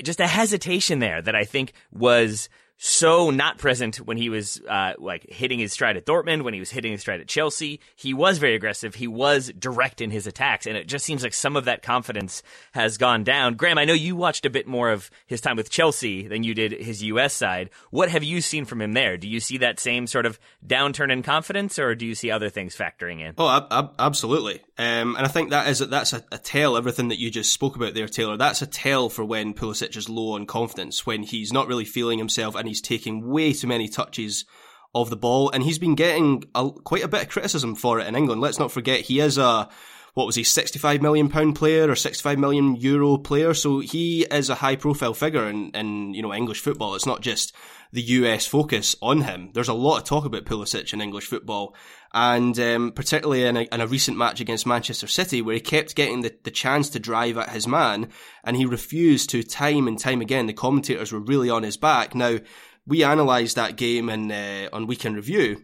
[0.04, 2.48] just a hesitation there that I think was
[2.84, 6.60] so not present when he was uh, like hitting his stride at Dortmund, when he
[6.60, 7.80] was hitting his stride at Chelsea.
[7.96, 8.96] He was very aggressive.
[8.96, 12.42] He was direct in his attacks, and it just seems like some of that confidence
[12.72, 13.54] has gone down.
[13.54, 16.56] Graham, I know you watched a bit more of his time with Chelsea than you
[16.56, 17.36] did his U.S.
[17.36, 17.70] side.
[17.92, 19.16] What have you seen from him there?
[19.16, 22.50] Do you see that same sort of downturn in confidence, or do you see other
[22.50, 23.36] things factoring in?
[23.38, 24.60] Oh, ab- ab- absolutely.
[24.80, 26.76] Um, and I think that is that's a, a tell.
[26.76, 28.38] Everything that you just spoke about there, Taylor.
[28.38, 32.18] That's a tell for when Pulisic is low on confidence, when he's not really feeling
[32.18, 34.46] himself, and he's taking way too many touches
[34.94, 38.08] of the ball, and he's been getting a, quite a bit of criticism for it
[38.08, 38.42] in England.
[38.42, 39.70] Let's not forget he is a
[40.14, 43.54] what was he, 65 million pound player or 65 million euro player.
[43.54, 46.96] So he is a high profile figure in, in, you know, English football.
[46.96, 47.56] It's not just
[47.94, 49.52] the US focus on him.
[49.54, 51.76] There's a lot of talk about Pulisic in English football.
[52.14, 55.96] And, um, particularly in a, in a, recent match against Manchester City where he kept
[55.96, 58.10] getting the, the chance to drive at his man
[58.44, 60.46] and he refused to time and time again.
[60.46, 62.14] The commentators were really on his back.
[62.14, 62.40] Now,
[62.86, 65.64] we analysed that game in uh, on weekend review,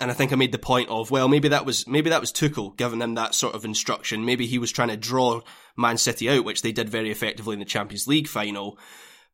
[0.00, 2.32] and I think I made the point of well, maybe that was maybe that was
[2.32, 4.24] Tuchel giving him that sort of instruction.
[4.24, 5.40] Maybe he was trying to draw
[5.76, 8.78] Man City out, which they did very effectively in the Champions League final.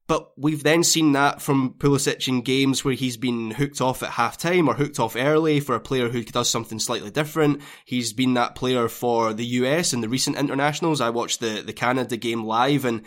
[0.09, 4.13] But we've then seen that from Pulisic in games where he's been hooked off at
[4.13, 7.61] half time or hooked off early for a player who does something slightly different.
[7.85, 11.03] He's been that player for the US in the recent internationals.
[11.03, 13.03] I watched the, the Canada game live and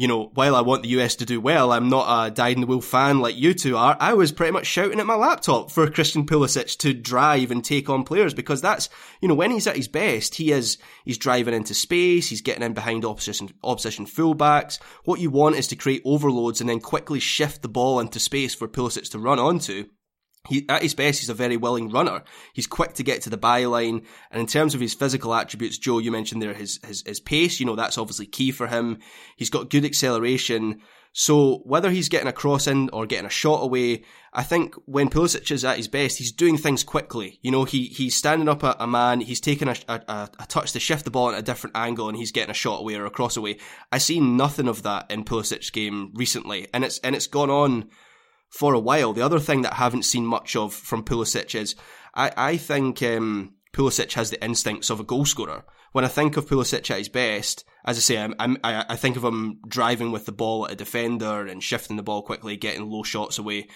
[0.00, 2.62] you know, while I want the US to do well, I'm not a dyed in
[2.62, 3.98] the wool fan like you two are.
[4.00, 7.90] I was pretty much shouting at my laptop for Christian Pulisic to drive and take
[7.90, 8.88] on players because that's,
[9.20, 12.62] you know, when he's at his best, he is, he's driving into space, he's getting
[12.62, 14.80] in behind opposition, opposition fullbacks.
[15.04, 18.54] What you want is to create overloads and then quickly shift the ball into space
[18.54, 19.84] for Pulisic to run onto
[20.48, 22.22] he, at his best, he's a very willing runner.
[22.54, 24.04] He's quick to get to the byline.
[24.30, 27.60] And in terms of his physical attributes, Joe, you mentioned there his, his, his pace,
[27.60, 28.98] you know, that's obviously key for him.
[29.36, 30.80] He's got good acceleration.
[31.12, 35.10] So whether he's getting a cross in or getting a shot away, I think when
[35.10, 37.38] Pulisic is at his best, he's doing things quickly.
[37.42, 40.72] You know, he, he's standing up a, a man, he's taking a, a, a, touch
[40.72, 43.06] to shift the ball at a different angle and he's getting a shot away or
[43.06, 43.58] a cross away.
[43.90, 46.68] I see nothing of that in Pulisic's game recently.
[46.72, 47.90] And it's, and it's gone on
[48.50, 49.12] for a while.
[49.12, 51.74] The other thing that I haven't seen much of from Pulisic is
[52.14, 55.62] I, I think um, Pulisic has the instincts of a goalscorer.
[55.92, 59.16] When I think of Pulisic at his best, as I say, I'm, I'm, i think
[59.16, 62.88] of him driving with the ball at a defender and shifting the ball quickly, getting
[62.88, 63.68] low shots away.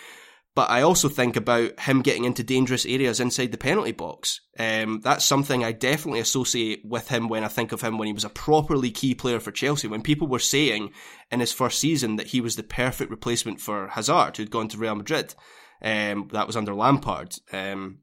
[0.54, 4.40] But I also think about him getting into dangerous areas inside the penalty box.
[4.56, 8.12] Um, that's something I definitely associate with him when I think of him when he
[8.12, 9.88] was a properly key player for Chelsea.
[9.88, 10.92] When people were saying
[11.32, 14.78] in his first season that he was the perfect replacement for Hazard, who'd gone to
[14.78, 15.34] Real Madrid.
[15.82, 17.34] Um, that was under Lampard.
[17.52, 17.98] Um,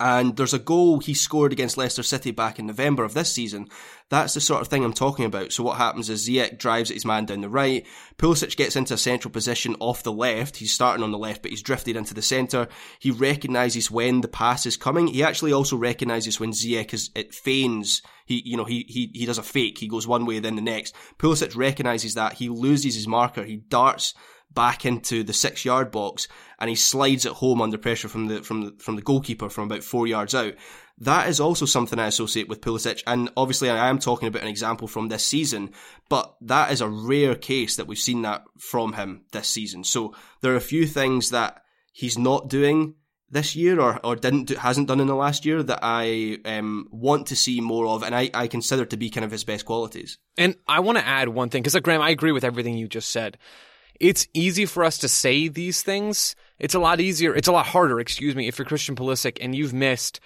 [0.00, 3.68] and there's a goal he scored against Leicester City back in November of this season.
[4.10, 5.52] That's the sort of thing I'm talking about.
[5.52, 7.86] So what happens is Ziyech drives his man down the right.
[8.18, 10.56] Pulisic gets into a central position off the left.
[10.56, 12.68] He's starting on the left, but he's drifted into the centre.
[12.98, 15.06] He recognises when the pass is coming.
[15.06, 18.02] He actually also recognises when Ziyech is, it feigns.
[18.26, 19.78] He, you know, he, he, he does a fake.
[19.78, 20.94] He goes one way, then the next.
[21.18, 22.34] Pulisic recognises that.
[22.34, 23.44] He loses his marker.
[23.44, 24.14] He darts
[24.54, 26.28] back into the six yard box
[26.58, 29.64] and he slides it home under pressure from the from the from the goalkeeper from
[29.64, 30.54] about four yards out.
[30.98, 34.48] That is also something I associate with Pulisic, and obviously I am talking about an
[34.48, 35.72] example from this season,
[36.08, 39.82] but that is a rare case that we've seen that from him this season.
[39.82, 42.94] So there are a few things that he's not doing
[43.34, 46.86] this year or, or didn't do, hasn't done in the last year that I um,
[46.92, 49.64] want to see more of and I, I consider to be kind of his best
[49.64, 50.18] qualities.
[50.38, 53.10] And I want to add one thing because, Graham, I agree with everything you just
[53.10, 53.36] said.
[54.00, 56.34] It's easy for us to say these things.
[56.58, 57.34] It's a lot easier.
[57.34, 60.20] It's a lot harder, excuse me, if you're Christian Pulisic and you've missed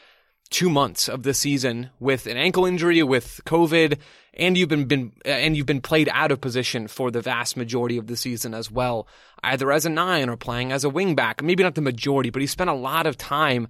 [0.50, 3.98] two months of the season with an ankle injury, with COVID,
[4.34, 7.56] and you've been, been uh, and you've been played out of position for the vast
[7.56, 9.06] majority of the season as well,
[9.42, 11.42] either as a nine or playing as a wingback.
[11.42, 13.68] Maybe not the majority, but he spent a lot of time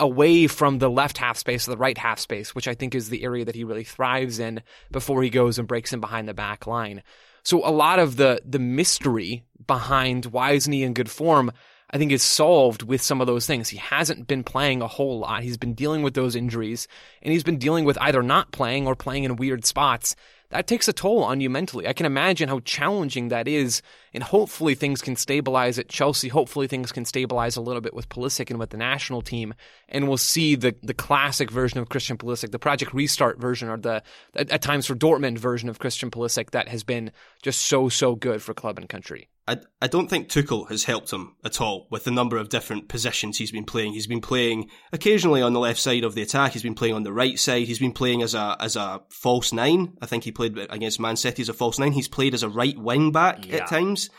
[0.00, 3.08] away from the left half space or the right half space, which I think is
[3.08, 6.34] the area that he really thrives in before he goes and breaks in behind the
[6.34, 7.02] back line.
[7.42, 11.52] So a lot of the the mystery behind why isn't he in good form
[11.90, 13.70] I think is solved with some of those things.
[13.70, 15.42] He hasn't been playing a whole lot.
[15.42, 16.86] He's been dealing with those injuries
[17.22, 20.14] and he's been dealing with either not playing or playing in weird spots
[20.50, 21.86] that takes a toll on you mentally.
[21.86, 23.82] I can imagine how challenging that is,
[24.14, 26.28] and hopefully things can stabilize at Chelsea.
[26.28, 29.54] Hopefully things can stabilize a little bit with Pulisic and with the national team,
[29.88, 33.76] and we'll see the the classic version of Christian Pulisic, the Project Restart version, or
[33.76, 34.02] the
[34.34, 38.14] at, at times for Dortmund version of Christian Pulisic that has been just so so
[38.14, 39.28] good for club and country.
[39.48, 42.88] I, I don't think Tuchel has helped him at all with the number of different
[42.88, 43.94] positions he's been playing.
[43.94, 46.52] He's been playing occasionally on the left side of the attack.
[46.52, 47.66] He's been playing on the right side.
[47.66, 49.96] He's been playing as a as a false nine.
[50.02, 51.92] I think he played against Man City as a false nine.
[51.92, 53.56] He's played as a right wing back yeah.
[53.56, 54.10] at times.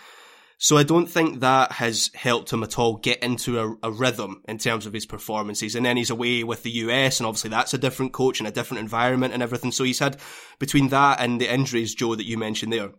[0.62, 4.42] So I don't think that has helped him at all get into a, a, rhythm
[4.46, 5.74] in terms of his performances.
[5.74, 8.52] And then he's away with the US, and obviously that's a different coach and a
[8.52, 9.72] different environment and everything.
[9.72, 10.18] So he's had
[10.60, 12.90] between that and the injuries, Joe, that you mentioned there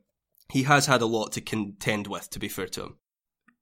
[0.51, 2.97] he has had a lot to contend with, to be fair to him.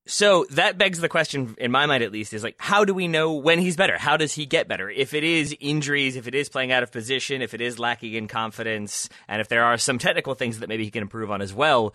[0.05, 3.07] So that begs the question, in my mind at least, is like, how do we
[3.07, 3.95] know when he's better?
[3.95, 4.89] How does he get better?
[4.89, 8.13] If it is injuries, if it is playing out of position, if it is lacking
[8.13, 11.43] in confidence, and if there are some technical things that maybe he can improve on
[11.43, 11.93] as well,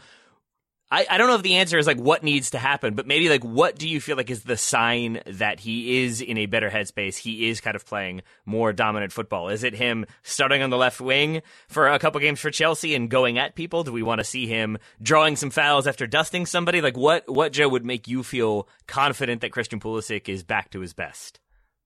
[0.91, 3.29] I, I don't know if the answer is like what needs to happen, but maybe
[3.29, 6.71] like what do you feel like is the sign that he is in a better
[6.71, 7.17] headspace?
[7.17, 9.49] He is kind of playing more dominant football.
[9.49, 13.11] Is it him starting on the left wing for a couple games for Chelsea and
[13.11, 13.83] going at people?
[13.83, 16.81] Do we want to see him drawing some fouls after dusting somebody?
[16.81, 20.81] Like what what Joe would make you feel confident that Christian Pulisic is back to
[20.81, 21.41] his best?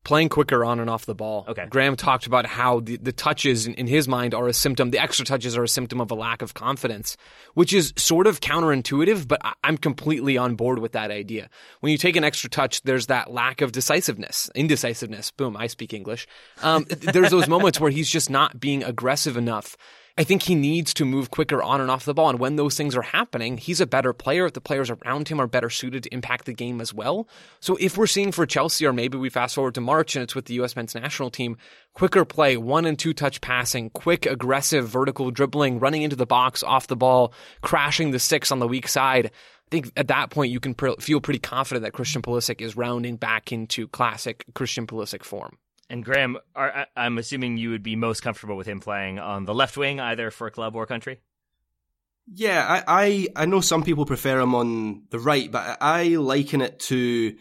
[0.05, 1.45] Playing quicker on and off the ball.
[1.49, 1.67] Okay.
[1.69, 4.99] Graham talked about how the, the touches in, in, his mind are a symptom, the
[4.99, 7.17] extra touches are a symptom of a lack of confidence,
[7.55, 11.51] which is sort of counterintuitive, but I, I'm completely on board with that idea.
[11.81, 15.31] When you take an extra touch, there's that lack of decisiveness, indecisiveness.
[15.31, 16.27] Boom, I speak English.
[16.63, 19.77] Um, there's those moments where he's just not being aggressive enough
[20.19, 22.29] I think he needs to move quicker on and off the ball.
[22.29, 24.47] And when those things are happening, he's a better player.
[24.47, 27.29] If the players around him are better suited to impact the game as well.
[27.61, 30.35] So if we're seeing for Chelsea, or maybe we fast forward to March and it's
[30.35, 30.75] with the U.S.
[30.75, 31.57] men's national team,
[31.95, 36.65] quicker play, one and two touch passing, quick, aggressive, vertical dribbling, running into the box,
[36.65, 39.27] off the ball, crashing the six on the weak side.
[39.27, 43.19] I think at that point you can feel pretty confident that Christian Pulisic is rounding
[43.19, 45.59] back into classic Christian Pulisic form.
[45.91, 49.55] And Graham, are, I'm assuming you would be most comfortable with him playing on the
[49.55, 51.21] left wing, either for club or country.
[52.27, 56.61] Yeah, I, I, I know some people prefer him on the right, but I liken
[56.61, 57.37] it to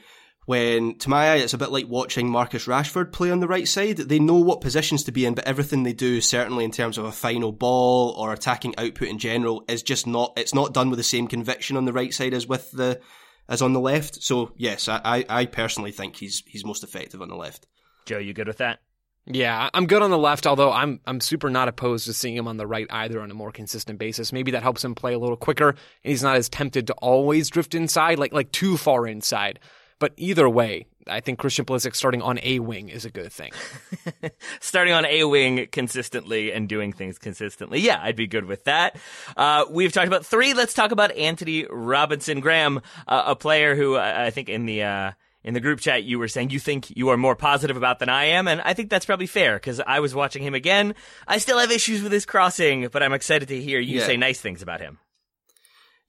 [0.46, 3.68] when, to my eye, it's a bit like watching Marcus Rashford play on the right
[3.68, 3.98] side.
[3.98, 7.04] They know what positions to be in, but everything they do, certainly in terms of
[7.04, 10.32] a final ball or attacking output in general, is just not.
[10.38, 13.02] It's not done with the same conviction on the right side as with the
[13.50, 14.24] as on the left.
[14.24, 17.68] So yes, I, I personally think he's he's most effective on the left.
[18.08, 18.80] Joe, you good with that?
[19.26, 22.48] Yeah, I'm good on the left, although I'm I'm super not opposed to seeing him
[22.48, 24.32] on the right either on a more consistent basis.
[24.32, 27.50] Maybe that helps him play a little quicker and he's not as tempted to always
[27.50, 29.60] drift inside, like like too far inside.
[30.00, 33.52] But either way, I think Christian Pulisic starting on a wing is a good thing.
[34.62, 37.82] starting on a wing consistently and doing things consistently.
[37.82, 38.96] Yeah, I'd be good with that.
[39.36, 40.54] Uh, we've talked about three.
[40.54, 45.12] Let's talk about Antonee Robinson Graham, uh, a player who I think in the uh,
[45.44, 48.10] in the group chat you were saying you think you are more positive about than
[48.10, 50.96] I am, and I think that's probably fair because I was watching him again.
[51.28, 54.06] I still have issues with his crossing, but I'm excited to hear you yeah.
[54.06, 55.00] say nice things about him.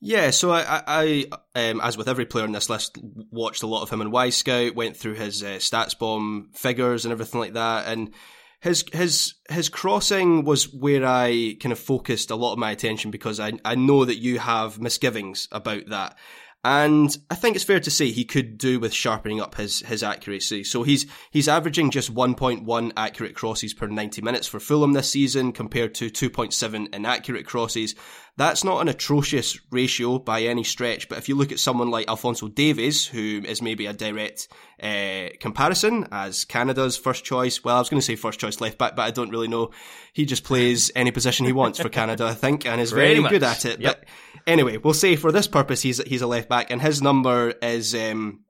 [0.01, 1.24] Yeah, so I, I,
[1.57, 4.76] um, as with every player on this list, watched a lot of him in Wyscout,
[4.76, 8.14] went through his uh, StatsBomb figures and everything like that, and
[8.61, 13.11] his his his crossing was where I kind of focused a lot of my attention
[13.11, 16.16] because I I know that you have misgivings about that.
[16.64, 20.02] And I think it's fair to say he could do with sharpening up his, his
[20.02, 20.64] accuracy.
[20.64, 25.52] So he's, he's averaging just 1.1 accurate crosses per 90 minutes for Fulham this season
[25.52, 27.94] compared to 2.7 inaccurate crosses.
[28.39, 32.07] That's not an atrocious ratio by any stretch, but if you look at someone like
[32.07, 34.47] Alphonso Davies, who is maybe a direct
[34.80, 38.78] uh, comparison as Canada's first choice, well, I was going to say first choice left
[38.78, 39.72] back, but I don't really know.
[40.12, 43.43] He just plays any position he wants for Canada, I think, and is very good
[43.43, 43.80] at it.
[43.80, 44.07] Yep.
[44.07, 44.09] But
[44.47, 47.93] anyway, we'll say for this purpose, he's he's a left back, and his number is
[47.93, 48.45] um,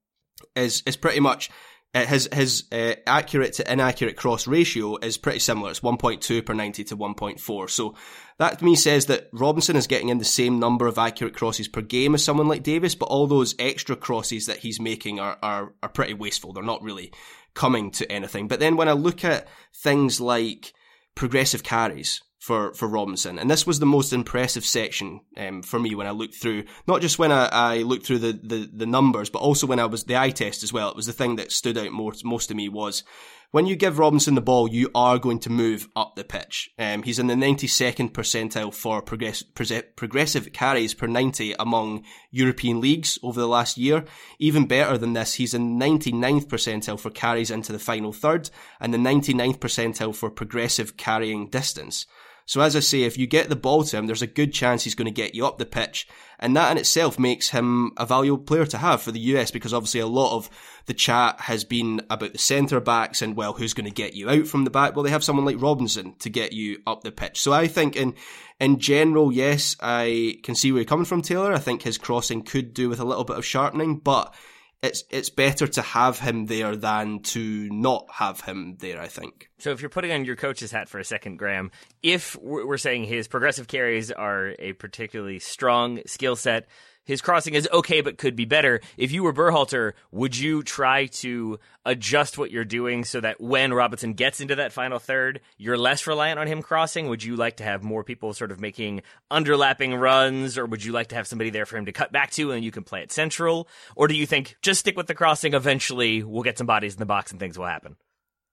[0.54, 1.50] is is pretty much
[1.94, 5.70] uh, his his uh, accurate to inaccurate cross ratio is pretty similar.
[5.70, 7.70] It's 1.2 per 90 to 1.4.
[7.70, 7.94] So
[8.38, 11.66] that to me says that Robinson is getting in the same number of accurate crosses
[11.66, 15.38] per game as someone like Davies, but all those extra crosses that he's making are,
[15.42, 16.52] are, are pretty wasteful.
[16.52, 17.10] They're not really
[17.54, 18.48] coming to anything.
[18.48, 20.74] But then when I look at things like
[21.14, 23.38] progressive carries, for, for Robinson.
[23.38, 27.02] And this was the most impressive section um, for me when I looked through, not
[27.02, 30.04] just when I, I looked through the, the, the, numbers, but also when I was
[30.04, 30.88] the eye test as well.
[30.88, 33.04] It was the thing that stood out most, most to me was
[33.50, 36.70] when you give Robinson the ball, you are going to move up the pitch.
[36.78, 43.18] Um, he's in the 92nd percentile for progress, progressive carries per 90 among European leagues
[43.22, 44.06] over the last year.
[44.38, 48.48] Even better than this, he's in 99th percentile for carries into the final third
[48.80, 52.06] and the 99th percentile for progressive carrying distance.
[52.48, 54.82] So as I say, if you get the ball to him, there's a good chance
[54.82, 56.08] he's going to get you up the pitch.
[56.38, 59.74] And that in itself makes him a valuable player to have for the US because
[59.74, 60.48] obviously a lot of
[60.86, 64.30] the chat has been about the centre backs and well, who's going to get you
[64.30, 64.96] out from the back?
[64.96, 67.38] Well, they have someone like Robinson to get you up the pitch.
[67.38, 68.14] So I think in,
[68.58, 71.52] in general, yes, I can see where you're coming from, Taylor.
[71.52, 74.34] I think his crossing could do with a little bit of sharpening, but
[74.82, 79.00] it's it's better to have him there than to not have him there.
[79.00, 79.50] I think.
[79.58, 81.70] So if you're putting on your coach's hat for a second, Graham,
[82.02, 86.68] if we're saying his progressive carries are a particularly strong skill set,
[87.08, 88.82] his crossing is okay but could be better.
[88.98, 93.72] If you were Berhalter, would you try to adjust what you're doing so that when
[93.72, 97.08] Robinson gets into that final third, you're less reliant on him crossing?
[97.08, 99.00] Would you like to have more people sort of making
[99.30, 102.30] underlapping runs, or would you like to have somebody there for him to cut back
[102.32, 103.68] to and you can play it central?
[103.96, 105.54] Or do you think just stick with the crossing?
[105.54, 107.96] Eventually, we'll get some bodies in the box and things will happen.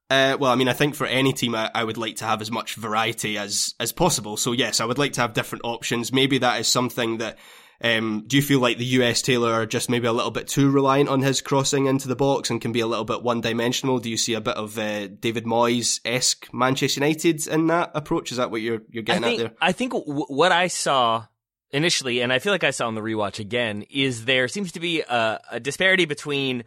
[0.09, 2.39] Uh, well, I mean, I think for any team, I, I, would like to have
[2.39, 4.37] as much variety as as possible.
[4.37, 6.13] So yes, I would like to have different options.
[6.13, 7.39] Maybe that is something that
[7.81, 10.69] um, do you feel like the US Taylor are just maybe a little bit too
[10.69, 13.99] reliant on his crossing into the box and can be a little bit one dimensional?
[13.99, 18.31] Do you see a bit of uh, David Moyes esque Manchester United in that approach?
[18.31, 19.57] Is that what you're you're getting think, at there?
[19.61, 21.25] I think w- what I saw
[21.71, 24.79] initially, and I feel like I saw in the rewatch again, is there seems to
[24.79, 26.63] be a, a disparity between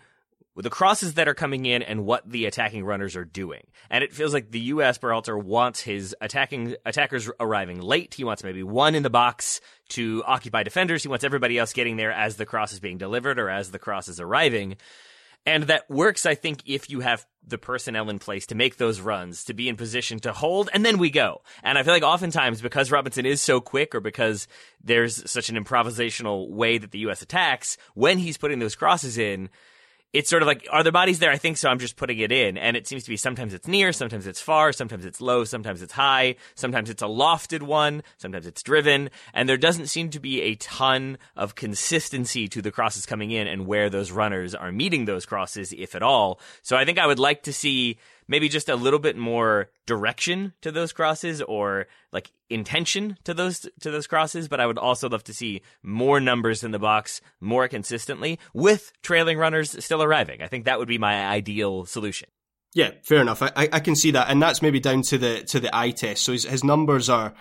[0.64, 3.66] the crosses that are coming in and what the attacking runners are doing.
[3.90, 4.98] And it feels like the U.S.
[4.98, 8.14] Berhalter wants his attacking attackers arriving late.
[8.14, 11.02] He wants maybe one in the box to occupy defenders.
[11.02, 13.78] He wants everybody else getting there as the cross is being delivered or as the
[13.78, 14.76] cross is arriving.
[15.46, 19.00] And that works, I think, if you have the personnel in place to make those
[19.00, 21.40] runs, to be in position to hold, and then we go.
[21.62, 24.46] And I feel like oftentimes, because Robinson is so quick or because
[24.84, 27.22] there's such an improvisational way that the U.S.
[27.22, 29.48] attacks, when he's putting those crosses in,
[30.12, 31.30] it's sort of like, are there bodies there?
[31.30, 31.68] I think so.
[31.68, 32.56] I'm just putting it in.
[32.56, 35.82] And it seems to be sometimes it's near, sometimes it's far, sometimes it's low, sometimes
[35.82, 39.10] it's high, sometimes it's a lofted one, sometimes it's driven.
[39.34, 43.46] And there doesn't seem to be a ton of consistency to the crosses coming in
[43.46, 46.40] and where those runners are meeting those crosses, if at all.
[46.62, 47.98] So I think I would like to see
[48.28, 53.66] maybe just a little bit more direction to those crosses or like intention to those
[53.80, 57.20] to those crosses but i would also love to see more numbers in the box
[57.40, 60.42] more consistently with trailing runners still arriving.
[60.42, 62.28] I think that would be my ideal solution.
[62.74, 63.42] Yeah fair enough.
[63.42, 66.24] I, I can see that and that's maybe down to the to the eye test.
[66.24, 67.34] So his, his numbers are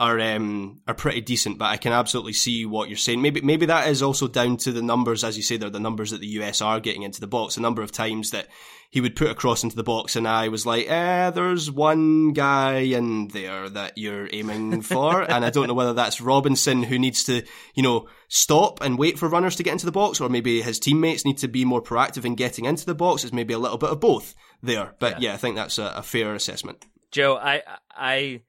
[0.00, 3.20] are um, are pretty decent, but I can absolutely see what you're saying.
[3.20, 6.10] Maybe maybe that is also down to the numbers, as you say, they're the numbers
[6.10, 7.56] that the US are getting into the box.
[7.56, 8.48] The number of times that
[8.88, 12.32] he would put a cross into the box, and I was like, eh, there's one
[12.32, 16.98] guy in there that you're aiming for, and I don't know whether that's Robinson who
[16.98, 17.44] needs to,
[17.74, 20.78] you know, stop and wait for runners to get into the box, or maybe his
[20.78, 23.22] teammates need to be more proactive in getting into the box.
[23.22, 25.92] It's maybe a little bit of both there, but yeah, yeah I think that's a,
[25.96, 26.86] a fair assessment.
[27.10, 28.40] Joe, I I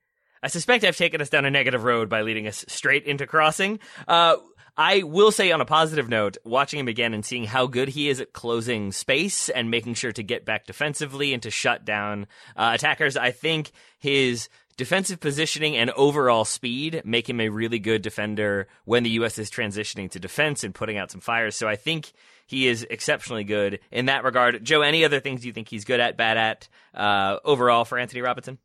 [0.44, 3.80] I suspect I've taken us down a negative road by leading us straight into crossing.
[4.08, 4.38] Uh,
[4.78, 8.10] I will say on a positive note, watching him again and seeing how good he
[8.10, 12.28] is at closing space and making sure to get back defensively and to shut down
[12.56, 18.02] uh, attackers, I think his defensive positioning and overall speed make him a really good
[18.02, 19.38] defender when the U.S.
[19.38, 21.56] is transitioning to defense and putting out some fires.
[21.56, 22.14] So I think
[22.48, 24.64] he is exceptionally good in that regard.
[24.64, 28.22] Joe, any other things you think he's good at, bad at uh, overall for Antonee
[28.22, 28.58] Robinson?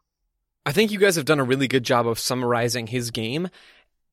[0.67, 3.49] I think you guys have done a really good job of summarizing his game.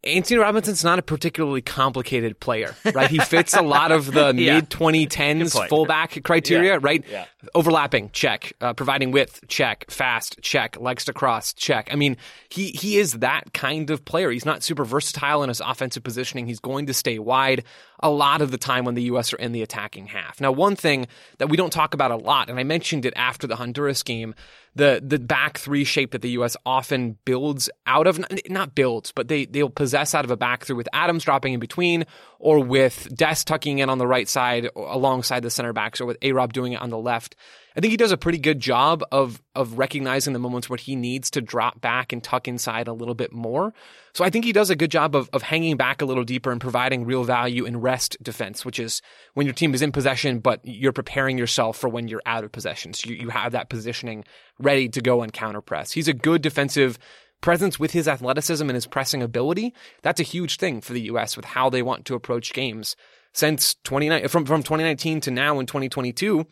[0.06, 3.10] Antonee Robinson's not a particularly complicated player, right?
[3.10, 4.56] He fits a lot of the Yeah.
[4.56, 6.80] mid 2010s fullback criteria, Yeah.
[6.82, 7.06] right?
[7.10, 7.26] Yeah.
[7.56, 8.52] Overlapping, check.
[8.60, 9.90] Uh, providing width, check.
[9.90, 10.78] Fast, check.
[10.78, 11.88] Likes to cross, check.
[11.90, 12.18] I mean,
[12.50, 14.30] he he is that kind of player.
[14.30, 16.48] He's not super versatile in his offensive positioning.
[16.48, 17.64] He's going to stay wide
[18.04, 19.34] a lot of the time when the U.S.
[19.34, 20.42] are in the attacking half.
[20.42, 23.48] Now, one thing that we don't talk about a lot, and I mentioned it after
[23.48, 24.36] the Honduras game,
[24.76, 26.58] the the back three shape that the U.S.
[26.66, 30.76] often builds out of, not builds, but they they'll possess out of a back three
[30.76, 32.06] with Adams dropping in between,
[32.40, 36.18] or with Dest tucking in on the right side alongside the center backs, or with
[36.22, 37.36] A Rob doing it on the left.
[37.76, 40.96] I think he does a pretty good job of of recognizing the moments where he
[40.96, 43.74] needs to drop back and tuck inside a little bit more.
[44.14, 46.52] So I think he does a good job of of hanging back a little deeper
[46.52, 49.02] and providing real value in rest defense, which is
[49.34, 52.52] when your team is in possession, but you're preparing yourself for when you're out of
[52.52, 52.94] possession.
[52.94, 54.24] So you, you have that positioning
[54.60, 55.92] ready to go and counter press.
[55.92, 57.00] He's a good defensive
[57.42, 59.74] presence with his athleticism and his pressing ability.
[60.02, 61.36] That's a huge thing for the U.S.
[61.36, 62.96] with how they want to approach games.
[63.34, 66.46] Since 29, from, from 2019 to now in 2022,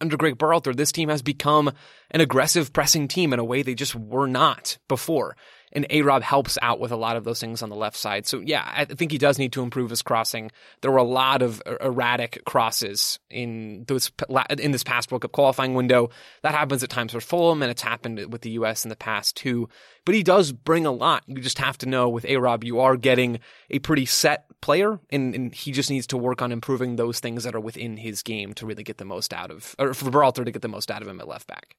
[0.00, 1.72] under Greg Berhalter, this team has become
[2.10, 5.36] an aggressive pressing team in a way they just were not before.
[5.74, 8.26] And A Rob helps out with a lot of those things on the left side.
[8.26, 10.50] So yeah, I think he does need to improve his crossing.
[10.82, 14.12] There were a lot of er, erratic crosses in those
[14.58, 16.10] in this past World Cup qualifying window.
[16.42, 18.84] That happens at times for Fulham, and it's happened with the U.S.
[18.84, 19.68] in the past too.
[20.04, 21.24] But he does bring a lot.
[21.26, 25.00] You just have to know with A Rob, you are getting a pretty set player,
[25.10, 28.22] and, and he just needs to work on improving those things that are within his
[28.22, 30.90] game to really get the most out of, or for Berhalter to get the most
[30.90, 31.76] out of him at left back.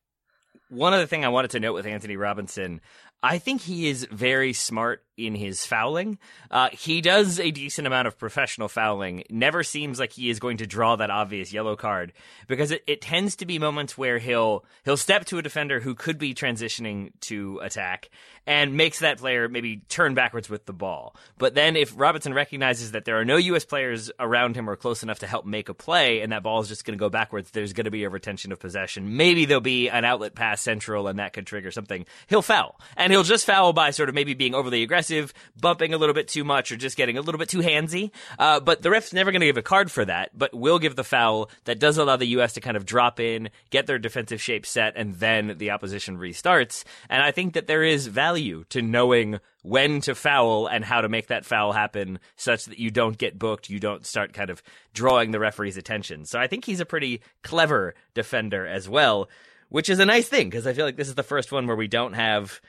[0.69, 2.81] One other thing I wanted to note with Antonee Robinson,
[3.23, 6.17] I think he is very smart in his fouling.
[6.51, 9.23] Uh, he does a decent amount of professional fouling.
[9.29, 12.13] Never seems like he is going to draw that obvious yellow card
[12.47, 15.95] because it, it tends to be moments where he'll he'll step to a defender who
[15.95, 18.09] could be transitioning to attack
[18.47, 21.15] and makes that player maybe turn backwards with the ball.
[21.37, 23.65] But then if Robinson recognizes that there are no U.S.
[23.65, 26.67] players around him or close enough to help make a play, and that ball is
[26.67, 29.17] just going to go backwards, there's going to be a retention of possession.
[29.17, 32.05] Maybe there'll be an outlet pass central, and that could trigger something.
[32.27, 35.97] He'll foul, and he'll just foul by sort of maybe being overly aggressive, bumping a
[35.97, 38.11] little bit too much, or just getting a little bit too handsy.
[38.37, 40.95] Uh, but the ref's never going to give a card for that, but will give
[40.95, 42.53] the foul that does allow the U.S.
[42.53, 46.83] to kind of drop in, get their defensive shape set, and then the opposition restarts.
[47.09, 51.09] And I think that there is value to knowing when to foul and how to
[51.09, 54.61] make that foul happen such that you don't get booked, you don't start kind of
[54.93, 56.25] drawing the referee's attention.
[56.25, 59.27] So I think he's a pretty clever defender as well,
[59.69, 61.75] which is a nice thing because I feel like this is the first one where
[61.75, 62.61] we don't have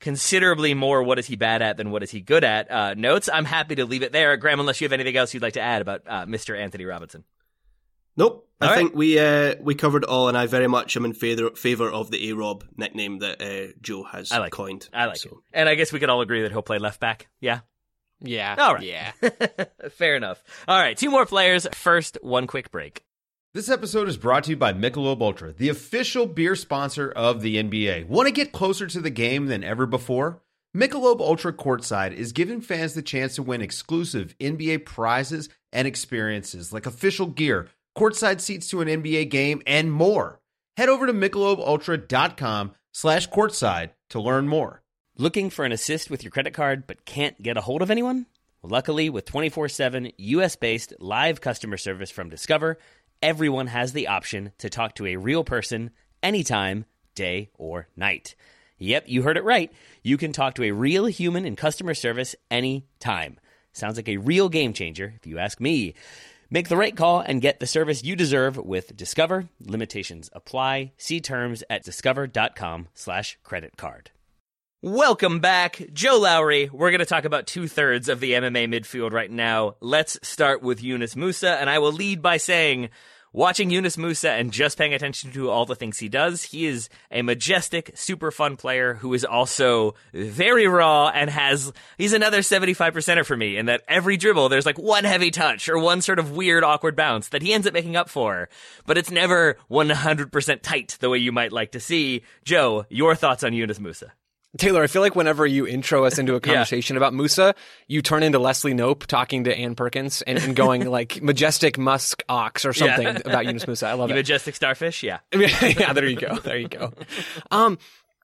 [0.00, 3.28] considerably more what is he bad at than what is he good at uh, notes.
[3.32, 4.36] I'm happy to leave it there.
[4.36, 6.58] Graham, unless you have anything else you'd like to add about uh, Mr.
[6.58, 7.24] Antonee Robinson.
[8.18, 8.48] Nope.
[8.60, 8.78] I All right.
[8.78, 11.90] think we uh, we covered it all, and I very much am in favor favor
[11.90, 14.56] of the A Rob nickname that uh, Joe has I like it.
[14.56, 14.88] coined.
[14.94, 15.36] I like So- it.
[15.52, 17.28] And I guess we could all agree that he'll play left back.
[17.40, 17.60] Yeah.
[18.20, 18.56] Yeah.
[18.58, 18.82] All right.
[18.82, 19.12] Yeah.
[19.90, 20.42] Fair enough.
[20.66, 20.96] All right.
[20.96, 21.66] Two more players.
[21.74, 23.02] First, one quick break.
[23.56, 27.56] This episode is brought to you by Michelob Ultra, the official beer sponsor of the
[27.56, 28.06] NBA.
[28.06, 30.42] Want to get closer to the game than ever before?
[30.76, 36.70] Michelob Ultra Courtside is giving fans the chance to win exclusive NBA prizes and experiences
[36.70, 40.38] like official gear, courtside seats to an NBA game, and more.
[40.76, 44.82] Head over to michelobultra.com slash courtside to learn more.
[45.16, 48.26] Looking for an assist with your credit card but can't get a hold of anyone?
[48.62, 52.78] Luckily, with 24 7 US based live customer service from Discover,
[53.26, 55.90] everyone has the option to talk to a real person
[56.22, 56.84] anytime,
[57.16, 58.36] day or night.
[58.78, 59.72] Yep, you heard it right.
[60.04, 63.40] You can talk to a real human in customer service anytime.
[63.72, 65.94] Sounds like a real game changer, if you ask me.
[66.50, 69.48] Make the right call and get the service you deserve with Discover.
[69.60, 70.92] Limitations apply.
[70.96, 74.12] See terms at discover.com slash credit card.
[74.82, 76.70] Welcome back, Joe Lowry.
[76.72, 79.74] We're going to talk about two thirds of the MNT midfield right now.
[79.80, 82.90] Let's start with Yunus Musah, and I will lead by saying,
[83.36, 86.88] watching Yunus Musah and just paying attention to all the things he does, he is
[87.10, 93.24] a majestic, super fun player who is also very raw and has, he's another 75%er
[93.24, 96.32] for me in that every dribble there's like one heavy touch or one sort of
[96.32, 98.48] weird, awkward bounce that he ends up making up for,
[98.86, 102.22] but it's never 100% tight the way you might like to see.
[102.42, 104.12] Joe, your thoughts on Yunus Musah?
[104.56, 107.54] Taylor, I feel like whenever you intro us into a conversation about Musah,
[107.88, 112.22] you turn into Leslie Knope talking to Ann Perkins and, and going like majestic musk
[112.28, 113.20] ox or something Yeah.
[113.24, 113.88] about Yunus Musah.
[113.88, 114.18] I love You it.
[114.18, 115.18] majestic starfish, yeah.
[115.32, 116.36] yeah, there you go.
[116.38, 116.92] There you go.
[117.50, 117.78] Um,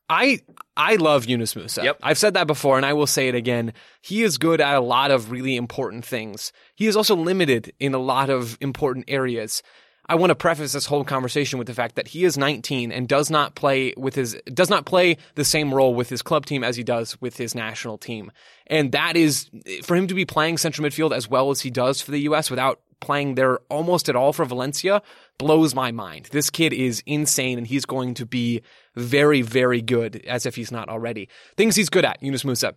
[0.08, 0.40] I
[0.76, 1.84] I love Yunus Musah.
[1.84, 1.98] Yep.
[2.02, 3.72] I've said that before, and I will say it again.
[4.02, 6.52] He is good at a lot of really important things.
[6.74, 9.62] He is also limited in a lot of important areas.
[10.06, 13.08] I want to preface this whole conversation with the fact that he is 19 and
[13.08, 16.64] does not play with his does not play the same role with his club team
[16.64, 18.32] as he does with his national team.
[18.66, 19.48] And that is
[19.84, 22.50] for him to be playing central midfield as well as he does for the US
[22.50, 25.02] without playing there almost at all for Valencia
[25.38, 26.28] blows my mind.
[26.32, 28.62] This kid is insane and he's going to be
[28.96, 31.28] very very good as if he's not already.
[31.56, 32.74] Things he's good at, Yunus Musah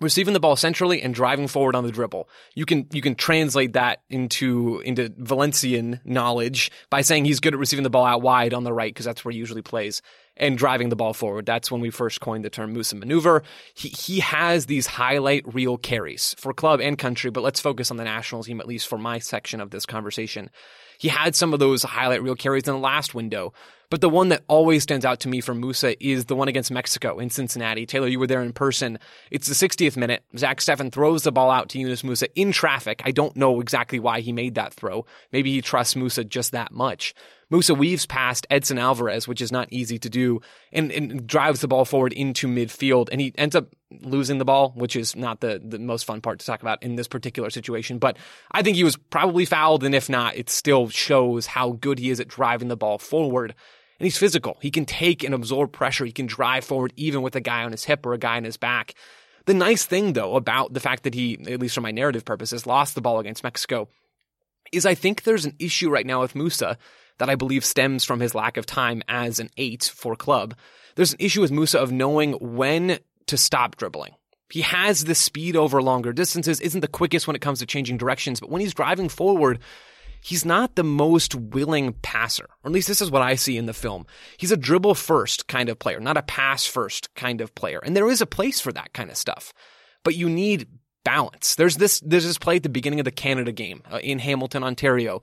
[0.00, 2.28] receiving the ball centrally and driving forward on the dribble.
[2.54, 7.60] You can you can translate that into into Valencian knowledge by saying he's good at
[7.60, 10.02] receiving the ball out wide on the right because that's where he usually plays
[10.36, 11.44] and driving the ball forward.
[11.44, 13.42] That's when we first coined the term Musah maneuver.
[13.74, 17.96] He he has these highlight reel carries for club and country, but let's focus on
[17.96, 20.50] the national team at least for my section of this conversation.
[20.98, 23.52] He had some of those highlight reel carries in the last window.
[23.90, 26.70] But the one that always stands out to me from Musah is the one against
[26.70, 27.86] Mexico in Cincinnati.
[27.86, 29.00] Taylor, you were there in person.
[29.32, 30.22] It's the 60th minute.
[30.38, 33.02] Zach Steffen throws the ball out to Yunus Musah in traffic.
[33.04, 35.06] I don't know exactly why he made that throw.
[35.32, 37.14] Maybe he trusts Musah just that much.
[37.50, 40.40] Musah weaves past Edson Alvarez, which is not easy to do,
[40.72, 43.08] and, and drives the ball forward into midfield.
[43.10, 46.38] And he ends up losing the ball, which is not the, the most fun part
[46.38, 47.98] to talk about in this particular situation.
[47.98, 48.18] But
[48.52, 49.82] I think he was probably fouled.
[49.82, 53.56] And if not, it still shows how good he is at driving the ball forward.
[54.00, 54.56] And he's physical.
[54.62, 56.06] He can take and absorb pressure.
[56.06, 58.44] He can drive forward even with a guy on his hip or a guy on
[58.44, 58.94] his back.
[59.44, 62.66] The nice thing, though, about the fact that he, at least for my narrative purposes,
[62.66, 63.88] lost the ball against Mexico
[64.72, 66.76] is I think there's an issue right now with Musah
[67.18, 70.54] that I believe stems from his lack of time as an eight for club.
[70.94, 74.14] There's an issue with Musah of knowing when to stop dribbling.
[74.50, 77.98] He has the speed over longer distances, isn't the quickest when it comes to changing
[77.98, 79.60] directions, but when he's driving forward,
[80.20, 82.48] he's not the most willing passer.
[82.62, 84.06] Or at least this is what I see in the film.
[84.36, 87.80] He's a dribble first kind of player, not a pass first kind of player.
[87.82, 89.52] And there is a place for that kind of stuff.
[90.04, 90.66] But you need
[91.04, 91.54] balance.
[91.54, 94.64] There's this there's this play at the beginning of the Canada game uh, in Hamilton,
[94.64, 95.22] Ontario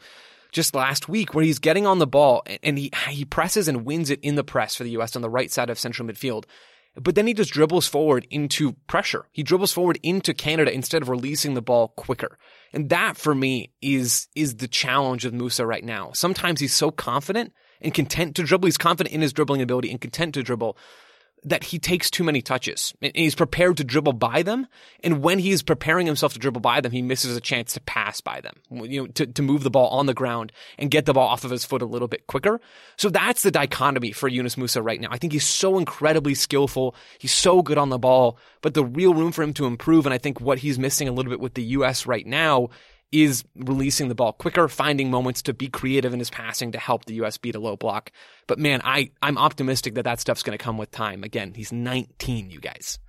[0.52, 4.10] just last week where he's getting on the ball and he he presses and wins
[4.10, 6.46] it in the press for the US on the right side of central midfield.
[7.00, 9.26] But then he just dribbles forward into pressure.
[9.32, 12.38] He dribbles forward into Canada instead of releasing the ball quicker.
[12.74, 16.12] And that for me is is the challenge of Musah right now.
[16.14, 18.68] Sometimes he's so confident and content to dribble.
[18.68, 20.78] He's confident in his dribbling ability and content to dribble
[21.44, 24.68] that he takes too many touches and he's prepared to dribble by them.
[25.04, 28.22] And when he's preparing himself to dribble by them, he misses a chance to pass
[28.22, 31.14] by them, you know, to, to move the ball on the ground and get the
[31.14, 32.60] ball off of his foot a little bit quicker.
[32.98, 35.10] So that's the dichotomy for Yunus Musah right now.
[35.12, 36.96] I think he's so incredibly skillful.
[37.20, 40.06] He's so good on the ball, but the real room for him to improve.
[40.06, 42.06] And I think what he's missing a little bit with the U.S.
[42.06, 42.70] right now
[43.12, 47.06] is releasing the ball quicker, finding moments to be creative in his passing to help
[47.06, 47.38] the U.S.
[47.38, 48.12] beat a low block.
[48.48, 51.24] But man, I, I'm optimistic that that stuff's going to come with time.
[51.24, 53.00] Again, he's 19, you guys.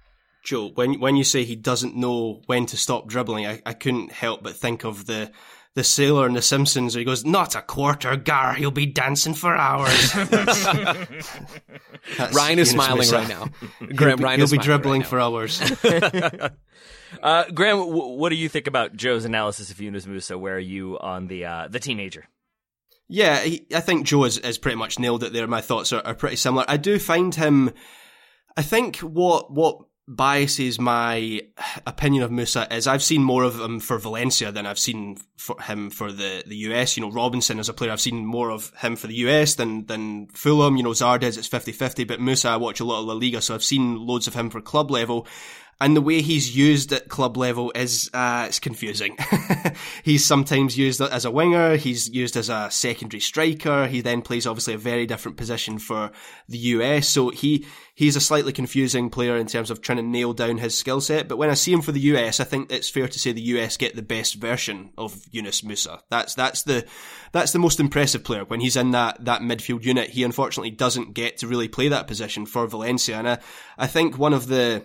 [0.45, 4.13] Joe, when when you say he doesn't know when to stop dribbling, I, I couldn't
[4.13, 5.33] help but think of the
[5.75, 9.35] the sailor in The Simpsons where he goes, Not a quarter, Gar, he'll be dancing
[9.35, 10.13] for hours.
[12.33, 13.47] Ryan is smiling right now.
[13.95, 15.61] Graham, Ryan he'll be dribbling right for hours.
[17.23, 20.39] Uh, Graham, w- what do you think about Joe's analysis of Yunus Musah?
[20.39, 22.29] Where are you on the uh, the teenager?
[23.09, 25.47] Yeah, he, I think Joe has, has, pretty much nailed it there.
[25.47, 26.65] My thoughts are, are pretty similar.
[26.69, 27.73] I do find him.
[28.57, 29.79] I think what what
[30.09, 31.43] biases my
[31.87, 35.61] opinion of Musah is I've seen more of him for Valencia than I've seen for
[35.61, 36.97] him for the, the US.
[36.97, 39.85] You know, Robinson as a player, I've seen more of him for the US than,
[39.85, 40.79] than Fulham.
[40.79, 43.55] You know, Zardes, it's 50-50, but Musah, I watch a lot of La Liga, so
[43.55, 45.27] I've seen loads of him for club level
[45.81, 49.16] and the way he's used at club level is uh, it's confusing.
[50.03, 53.87] he's sometimes used as a winger, he's used as a secondary striker.
[53.87, 56.11] He then plays obviously a very different position for
[56.49, 57.64] the US, so he
[57.95, 61.29] he's a slightly confusing player in terms of trying to nail down his skill set.
[61.29, 63.41] But when I see him for the US, I think it's fair to say the
[63.43, 66.01] US get the best version of Yunus Musah.
[66.11, 66.87] That's that's the
[67.31, 70.11] that's the most impressive player when he's in that that midfield unit.
[70.11, 73.39] He unfortunately doesn't get to really play that position for Valencia, and I
[73.79, 74.85] I think one of the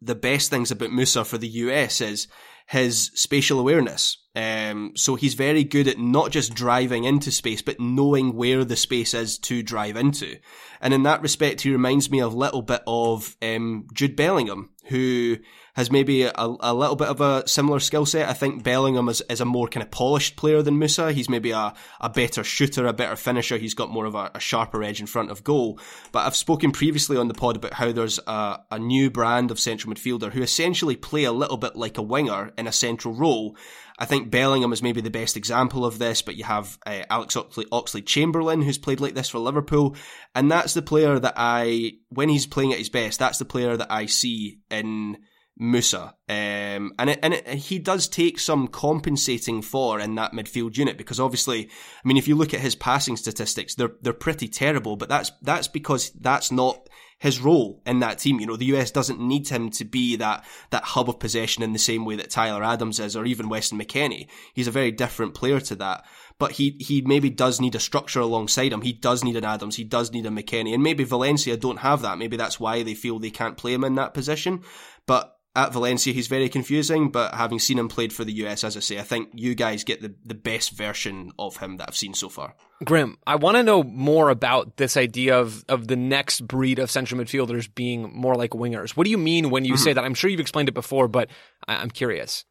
[0.00, 2.28] the best things about Musah for the US is
[2.66, 4.16] his spatial awareness.
[4.36, 8.76] Um, so he's very good at not just driving into space, but knowing where the
[8.76, 10.36] space is to drive into.
[10.80, 15.38] And in that respect, he reminds me a little bit of um, Jude Bellingham, who
[15.74, 18.28] has maybe a, a little bit of a similar skill set.
[18.28, 21.12] I think Bellingham is, is a more kind of polished player than Musah.
[21.12, 23.56] He's maybe a, a better shooter, a better finisher.
[23.56, 25.78] He's got more of a, a sharper edge in front of goal.
[26.12, 29.60] But I've spoken previously on the pod about how there's a, a new brand of
[29.60, 33.56] central midfielder who essentially play a little bit like a winger in a central role.
[34.00, 37.36] I think Bellingham is maybe the best example of this, but you have uh, Alex
[37.36, 39.94] Oxlade, Oxlade Chamberlain who's played like this for Liverpool,
[40.34, 43.76] and that's the player that I, when he's playing at his best, that's the player
[43.76, 45.18] that I see in
[45.60, 46.14] Musah.
[46.28, 50.96] Um, and it, and it, he does take some compensating for in that midfield unit
[50.96, 54.96] because obviously, I mean, if you look at his passing statistics, they're they're pretty terrible.
[54.96, 56.88] But that's that's because that's not
[57.20, 58.40] his role in that team.
[58.40, 61.72] You know, the US doesn't need him to be that that hub of possession in
[61.72, 64.26] the same way that Tyler Adams is, or even Weston McKennie.
[64.52, 66.04] He's a very different player to that
[66.40, 68.80] but he he maybe does need a structure alongside him.
[68.80, 69.76] He does need an Adams.
[69.76, 72.16] He does need a McKennie, and maybe Valencia don't have that.
[72.16, 74.62] Maybe that's why they feel they can't play him in that position.
[75.06, 77.10] But at Valencia, he's very confusing.
[77.10, 79.84] But having seen him played for the US, as I say, I think you guys
[79.84, 82.54] get the the best version of him that I've seen so far.
[82.84, 86.90] Graham, I want to know more about this idea of of the next breed of
[86.90, 88.96] central midfielders being more like wingers.
[88.96, 89.82] What do you mean when you mm-hmm.
[89.82, 90.04] say that?
[90.04, 91.28] I'm sure you've explained it before, but
[91.66, 92.44] I'm curious.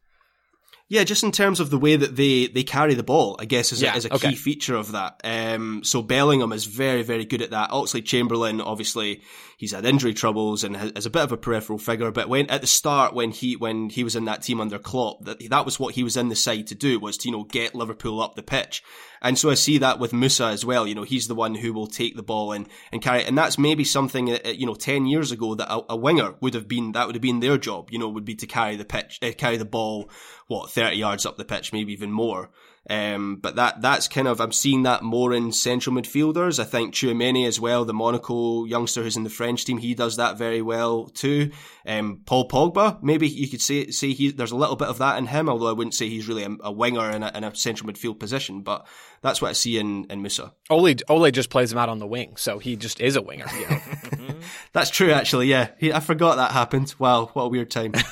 [0.90, 3.70] Yeah, just in terms of the way that they, they carry the ball, I guess
[3.70, 4.30] is, yeah, a, is a okay.
[4.30, 5.20] key feature of that.
[5.22, 7.70] Um, so Bellingham is very, very good at that.
[7.70, 9.22] Oxlade Chamberlain, obviously,
[9.56, 12.10] he's had injury troubles and is a bit of a peripheral figure.
[12.10, 15.24] But when at the start, when he when he was in that team under Klopp,
[15.26, 17.44] that that was what he was in the side to do was to you know
[17.44, 18.82] get Liverpool up the pitch.
[19.22, 20.86] And so I see that with Musah as well.
[20.86, 23.28] You know, he's the one who will take the ball and, and carry it.
[23.28, 26.54] And that's maybe something, that, you know, 10 years ago that a, a, winger would
[26.54, 28.84] have been, that would have been their job, you know, would be to carry the
[28.84, 30.10] pitch, uh, carry the ball,
[30.46, 32.50] what, 30 yards up the pitch, maybe even more.
[32.88, 36.58] Um, but that that's kind of I'm seeing that more in central midfielders.
[36.58, 40.16] I think Tchouameni as well, the Monaco youngster who's in the French team, he does
[40.16, 41.50] that very well too.
[41.86, 45.18] Um, Paul Pogba, maybe you could say say he there's a little bit of that
[45.18, 47.54] in him, although I wouldn't say he's really a, a winger in a, in a,
[47.54, 48.62] central midfield position.
[48.62, 48.86] But
[49.20, 50.52] that's what I see in in Musah.
[50.70, 53.46] Ole Ole just plays him out on the wing, so he just is a winger.
[53.52, 53.68] You
[54.18, 54.34] know?
[54.72, 55.48] that's true, actually.
[55.48, 56.94] Yeah, he, I forgot that happened.
[56.98, 57.92] Wow, what a weird time.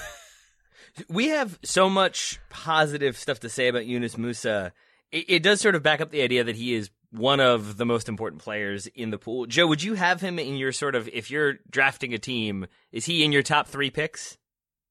[1.08, 4.72] We have so much positive stuff to say about Yunus Musah.
[5.10, 7.86] It, it, does sort of back up the idea that he is one of the
[7.86, 9.46] most important players in the pool.
[9.46, 13.06] Joe, would you have him in your sort of if you're drafting a team, is
[13.06, 14.36] he in your top three picks?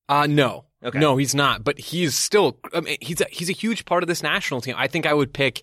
[0.09, 0.65] Uh no.
[0.83, 0.99] Okay.
[0.99, 1.63] No, he's not.
[1.63, 4.75] But he's still I mean, he's a, he's a huge part of this national team.
[4.77, 5.61] I think I would pick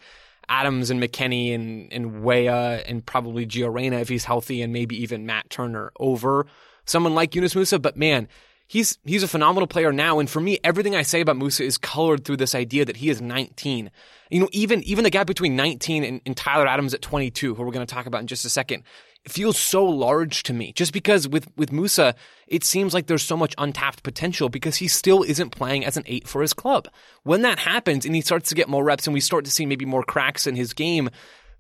[0.49, 5.01] Adams and McKennie and and Weah and probably Gio Reyna if he's healthy and maybe
[5.03, 6.47] even Matt Turner over
[6.85, 7.81] someone like Yunus Musah.
[7.81, 8.29] But man,
[8.67, 10.19] he's he's a phenomenal player now.
[10.19, 13.11] And for me, everything I say about Musah is colored through this idea that he
[13.11, 13.91] is 19.
[14.31, 17.63] You know, even even the gap between 19 and, and Tyler Adams at 22, who
[17.63, 18.83] we're going to talk about in just a second,
[19.29, 20.73] feels so large to me.
[20.73, 22.15] Just because with with Musah,
[22.47, 26.05] it seems like there's so much untapped potential because he still isn't playing as an
[26.07, 26.89] eight for his club.
[27.23, 29.67] When that happens and he starts to get more reps and we start to see
[29.67, 31.11] maybe more cracks in his game,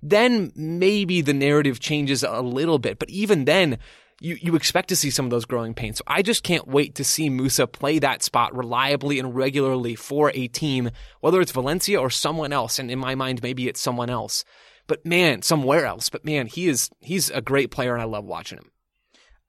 [0.03, 2.99] then maybe the narrative changes a little bit.
[2.99, 3.79] But even then,
[4.25, 5.99] you, you expect to see some of those growing pains.
[5.99, 10.33] So I just can't wait to see Musah play that spot reliably and regularly for
[10.35, 12.79] a team, whether it's Valencia or someone else.
[12.79, 14.45] And in my mind, maybe it's someone else.
[14.87, 16.09] But man, somewhere else.
[16.09, 18.71] But man, he is he's a great player and I love watching him.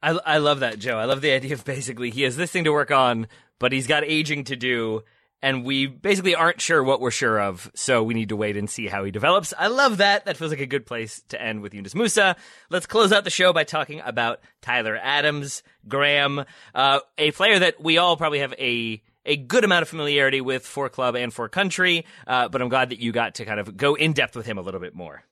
[0.03, 0.97] I, I love that, Joe.
[0.97, 3.27] I love the idea of basically he has this thing to work on,
[3.59, 5.03] but he's got aging to do
[5.41, 8.69] and we basically aren't sure what we're sure of, so we need to wait and
[8.69, 9.53] see how he develops.
[9.57, 10.25] I love that.
[10.25, 12.35] That feels like a good place to end with Yunus Musah.
[12.69, 17.81] Let's close out the show by talking about Tyler Adams, Graham, uh, a player that
[17.81, 21.49] we all probably have a a good amount of familiarity with for club and for
[21.49, 24.45] country, uh, but I'm glad that you got to kind of go in depth with
[24.45, 25.23] him a little bit more.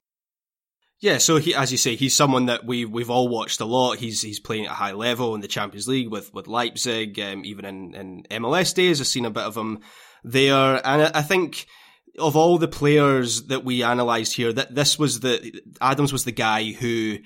[1.03, 3.97] Yeah, so he, as you say, he's someone that we we've all watched a lot.
[3.97, 7.43] He's he's playing at a high level in the Champions League with with Leipzig, um,
[7.43, 9.01] even in, in MLS days.
[9.01, 9.81] I've seen a bit of him
[10.23, 11.67] there, and I, I think
[12.17, 16.31] of all the players that we analysed here, that this was the Adams was the
[16.31, 17.17] guy who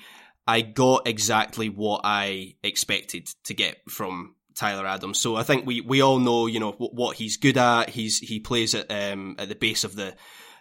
[0.47, 5.19] I got exactly what I expected to get from Tyler Adams.
[5.19, 7.89] So I think we, we all know, you know, what he's good at.
[7.89, 10.15] He's, he plays at, um, at the base of the,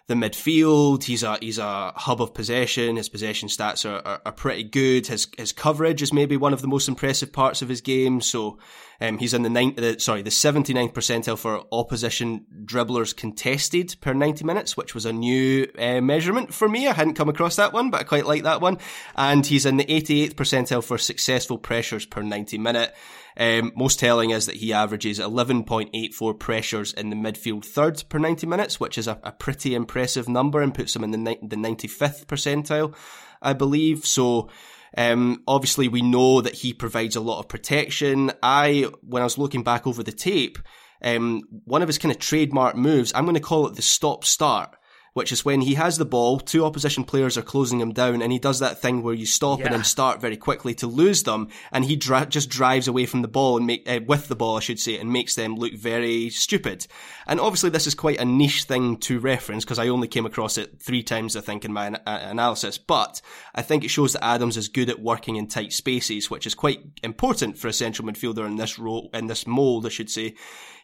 [0.07, 1.03] the midfield.
[1.03, 2.95] He's a he's a hub of possession.
[2.95, 5.07] His possession stats are, are, are, pretty good.
[5.07, 8.21] His his coverage is maybe one of the most impressive parts of his game.
[8.21, 8.57] So
[9.01, 14.13] um, he's in the nine, the, sorry the 79th percentile for opposition dribblers contested per
[14.13, 16.87] 90 minutes, which was a new uh, measurement for me.
[16.87, 18.77] I hadn't come across that one, but I quite like that one.
[19.15, 22.95] And he's in the 88th percentile for successful pressures per 90 minute.
[23.39, 28.47] Um, most telling is that he averages 11.84 pressures in the midfield third per 90
[28.47, 31.55] minutes, which is a, a pretty impressive number and puts him in the, ni- the
[31.55, 32.95] 95th percentile,
[33.41, 34.05] I believe.
[34.05, 34.49] So,
[34.97, 38.31] um, obviously we know that he provides a lot of protection.
[38.41, 40.57] I, when I was looking back over the tape,
[41.03, 44.25] um, one of his kind of trademark moves, I'm going to call it the stop
[44.25, 44.76] start
[45.17, 48.31] which is when he has the ball, two opposition players are closing him down, and
[48.31, 49.65] he does that thing where you stop yeah.
[49.65, 53.23] and then start very quickly to lose them, and he dra- just drives away from
[53.23, 55.73] the ball and make uh, with the ball, I should say, and makes them look
[55.73, 56.85] very stupid.
[57.25, 60.55] And obviously, this is quite a niche thing to reference because I only came across
[60.55, 62.77] it three times, I think, in my an- analysis.
[62.77, 63.19] But
[63.55, 66.53] I think it shows that Adams is good at working in tight spaces, which is
[66.53, 70.35] quite important for a central midfielder in this role, in this mold, I should say.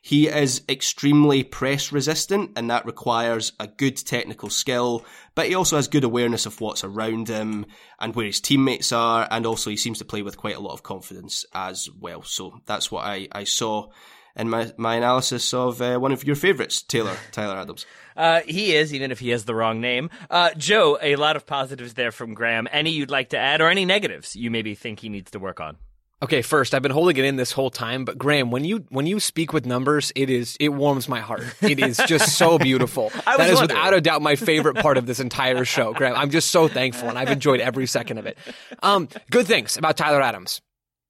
[0.06, 5.78] He is extremely press resistant and that requires a good technical skill, but he also
[5.78, 7.66] has good awareness of what's around him
[8.02, 9.26] and where his teammates are.
[9.32, 12.22] And also he seems to play with quite a lot of confidence as well.
[12.22, 13.92] So that's what I, I saw
[14.36, 17.86] in my, my analysis of uh, one of your favorites, Taylor, Tyler Adams.
[18.16, 20.08] Uh, he is, even if he has the wrong name.
[20.30, 22.68] Uh, Joe, a lot of positives there from Graham.
[22.72, 25.60] Any you'd like to add or any negatives you maybe think he needs to work
[25.60, 25.78] on?
[26.24, 29.06] Okay, first, I've been holding it in this whole time, but Graham, when you when
[29.06, 31.44] you speak with numbers, it is it warms my heart.
[31.62, 33.10] It is just so beautiful.
[33.26, 33.78] that is wondering.
[33.78, 36.16] without a doubt my favorite part of this entire show, Graham.
[36.16, 38.38] I'm just so thankful, and I've enjoyed every second of it.
[38.82, 40.62] Um, good things about Tyler Adams.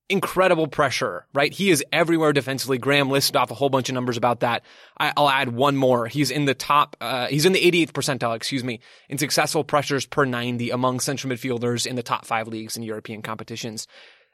[0.09, 1.53] Incredible pressure, right?
[1.53, 2.79] He is everywhere defensively.
[2.79, 4.63] Graham listed off a whole bunch of numbers about that.
[4.97, 6.07] I, will add one more.
[6.07, 10.07] He's in the top, uh, he's in the 88th percentile, excuse me, in successful pressures
[10.07, 13.87] per 90 among central midfielders in the top five leagues in European competitions.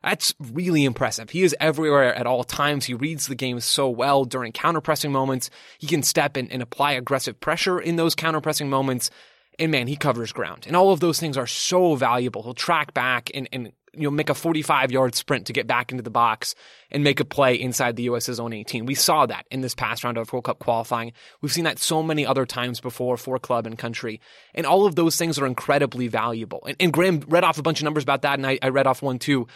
[0.04, 1.30] That's really impressive.
[1.30, 2.86] He is everywhere at all times.
[2.86, 5.50] He reads the game so well during counter-pressing moments.
[5.78, 9.12] He can step in and apply aggressive pressure in those counter-pressing moments.
[9.58, 10.66] And man, he covers ground.
[10.68, 12.44] And all of those things are so valuable.
[12.44, 15.92] He'll track back and, and you know, make a 45 yard sprint to get back
[15.92, 16.56] into the box
[16.92, 18.86] and make a play inside the US's own 18.
[18.86, 21.12] We saw that in this past round of World Cup qualifying.
[21.42, 24.22] We've seen that so many other times before for club and country.
[24.54, 26.64] And all of those things are incredibly valuable.
[26.66, 28.88] And, and Graham read off a bunch of numbers about that, and I, I read
[28.88, 29.48] off one too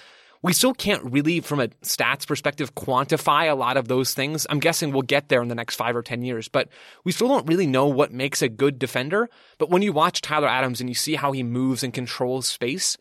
[0.43, 4.45] we still can't really, from a stats perspective, quantify a lot of those things.
[4.49, 6.67] I'm guessing we'll get there in the next five or 10 years, but
[7.05, 9.29] we still don't really know what makes a good defender.
[9.57, 12.97] But when you watch Tyler Adams and you see how he moves and controls space,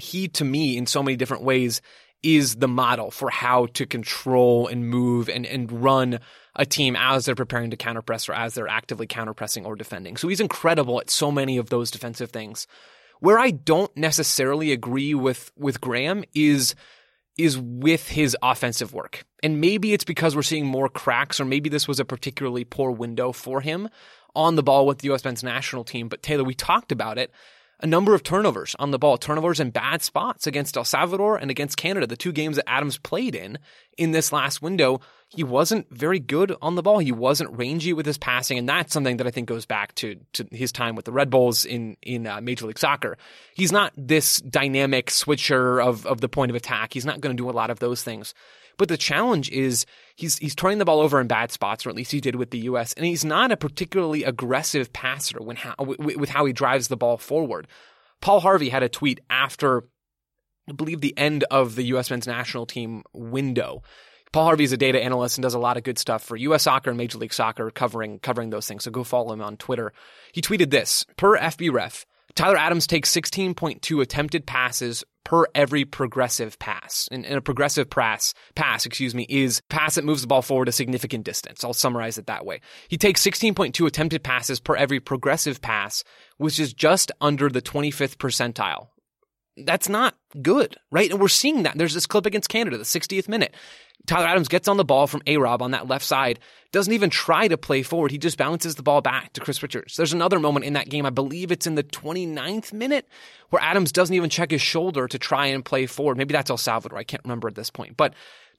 [0.00, 1.82] he, to me, in so many different ways,
[2.22, 6.20] is the model for how to control and move and, and run
[6.56, 10.16] a team as they're preparing to counterpress or as they're actively counterpressing or defending.
[10.16, 12.66] So he's incredible at so many of those defensive things.
[13.24, 16.74] Where I don't necessarily agree with with Graham is
[17.38, 19.24] is with his offensive work.
[19.42, 22.90] And maybe it's because we're seeing more cracks or maybe this was a particularly poor
[22.90, 23.88] window for him
[24.34, 27.30] on the ball with the US men's national team, but Taylor, we talked about it
[27.80, 31.50] a number of turnovers on the ball, turnovers in bad spots against El Salvador and
[31.50, 33.58] against Canada, the two games that Adams played in
[33.98, 35.00] in this last window.
[35.28, 36.98] He wasn't very good on the ball.
[36.98, 40.16] He wasn't rangy with his passing, and that's something that I think goes back to,
[40.34, 43.18] to his time with the Red Bulls in in uh, Major League Soccer.
[43.54, 46.94] He's not this dynamic switcher of of the point of attack.
[46.94, 48.34] He's not going to do a lot of those things.
[48.76, 51.96] But the challenge is he's he's turning the ball over in bad spots, or at
[51.96, 52.92] least he did with the U.S.
[52.94, 57.16] And he's not a particularly aggressive passer when how, with how he drives the ball
[57.16, 57.66] forward.
[58.20, 59.84] Paul Harvey had a tweet after,
[60.68, 62.10] I believe, the end of the U.S.
[62.10, 63.82] men's national team window.
[64.32, 66.64] Paul Harvey is a data analyst and does a lot of good stuff for U.S.
[66.64, 68.84] Soccer and Major League Soccer, covering covering those things.
[68.84, 69.92] So go follow him on Twitter.
[70.32, 72.04] He tweeted this per FBref.
[72.36, 77.08] Tyler Adams takes 16.2 attempted passes per every progressive pass.
[77.10, 80.68] And, and, a progressive pass, pass, excuse me, is pass that moves the ball forward
[80.68, 81.64] a significant distance.
[81.64, 82.60] I'll summarize it that way.
[82.88, 86.04] He takes 16.2 attempted passes per every progressive pass,
[86.36, 88.88] which is just under the 25th percentile.
[89.56, 91.10] That's not good, right?
[91.10, 91.78] And we're seeing that.
[91.78, 93.54] There's this clip against Canada, the 60th minute.
[94.06, 96.38] Tyler Adams gets on the ball from A Rob on that left side,
[96.72, 98.10] doesn't even try to play forward.
[98.10, 99.96] He just bounces the ball back to Chris Richards.
[99.96, 103.08] There's another moment in that game, I believe it's in the 29th minute,
[103.50, 106.18] where Adams doesn't even check his shoulder to try and play forward.
[106.18, 106.98] Maybe that's El Salvador.
[106.98, 107.96] I can't remember at this point.
[107.96, 108.14] But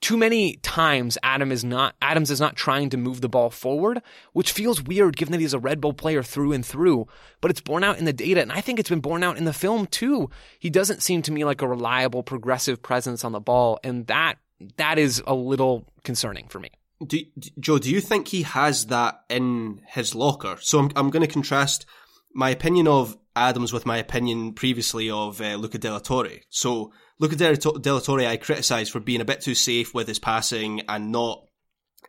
[0.05, 4.03] too many times Adam is not Adams is not trying to move the ball forward,
[4.33, 7.07] which feels weird given that he's a Red Bull player through and through,
[7.41, 9.45] but it's borne out in the data and I think it's been borne out in
[9.45, 10.29] the film too.
[10.59, 14.35] He doesn't seem to me like a reliable progressive presence on the ball and that
[14.77, 16.69] that is a little concerning for me.
[17.03, 17.17] Do,
[17.59, 20.57] Joe, do you think he has that in his locker?
[20.61, 21.87] So I'm, I'm going to contrast
[22.31, 26.41] my opinion of Adams with my opinion previously of uh, Luca De La Torre.
[26.49, 30.19] So Luca De La Torre, I criticised for being a bit too safe with his
[30.19, 31.47] passing and not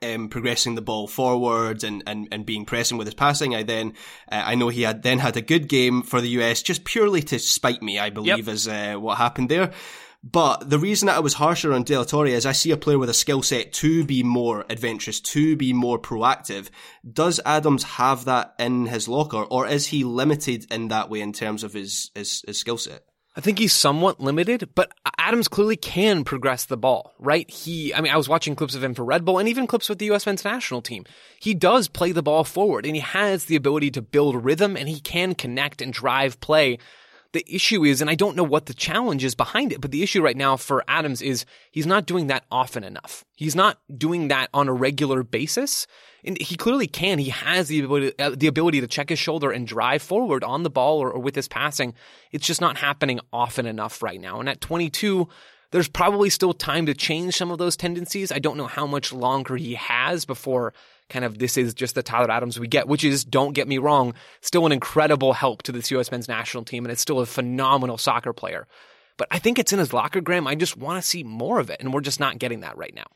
[0.03, 3.55] um, progressing the ball forward and, and, and being pressing with his passing.
[3.55, 3.95] I then,
[4.31, 7.23] uh, I know he had then had a good game for the US just purely
[7.23, 8.55] to spite me, I believe yep.
[8.55, 9.73] is uh, what happened there.
[10.29, 12.77] But the reason that I was harsher on De La Torre is I see a
[12.77, 16.69] player with a skill set to be more adventurous, to be more proactive.
[17.09, 21.33] Does Adams have that in his locker, or is he limited in that way in
[21.33, 23.06] terms of his his, his skill set?
[23.37, 27.49] I think he's somewhat limited, but Adams clearly can progress the ball, right?
[27.51, 29.91] He, I mean, I was watching clips of him for Red Bull and even clips
[29.91, 30.24] with the U.S.
[30.24, 31.05] men's national team.
[31.39, 34.89] He does play the ball forward and he has the ability to build rhythm and
[34.89, 36.78] he can connect and drive play.
[37.37, 40.03] The issue is, and I don't know what the challenge is behind it, but the
[40.03, 43.26] issue right now for Adams is he's not doing that often enough.
[43.37, 45.87] He's not doing that on a regular basis.
[46.24, 47.18] And he clearly can.
[47.18, 50.62] He has the ability, uh, the ability to check his shoulder and drive forward on
[50.62, 51.93] the ball or, or with his passing.
[52.32, 54.41] It's just not happening often enough right now.
[54.41, 55.28] And at 22,
[55.72, 58.32] there's probably still time to change some of those tendencies.
[58.32, 60.72] I don't know how much longer he has before
[61.09, 63.79] kind of this is just the Tyler Adams we get, which is, don't get me
[63.79, 66.11] wrong, still an incredible help to this U.S.
[66.11, 68.67] men's national team, and it's still a phenomenal soccer player.
[69.17, 70.47] But I think it's in his locker, Graham.
[70.47, 72.95] I just want to see more of it, and we're just not getting that right
[72.95, 73.07] now.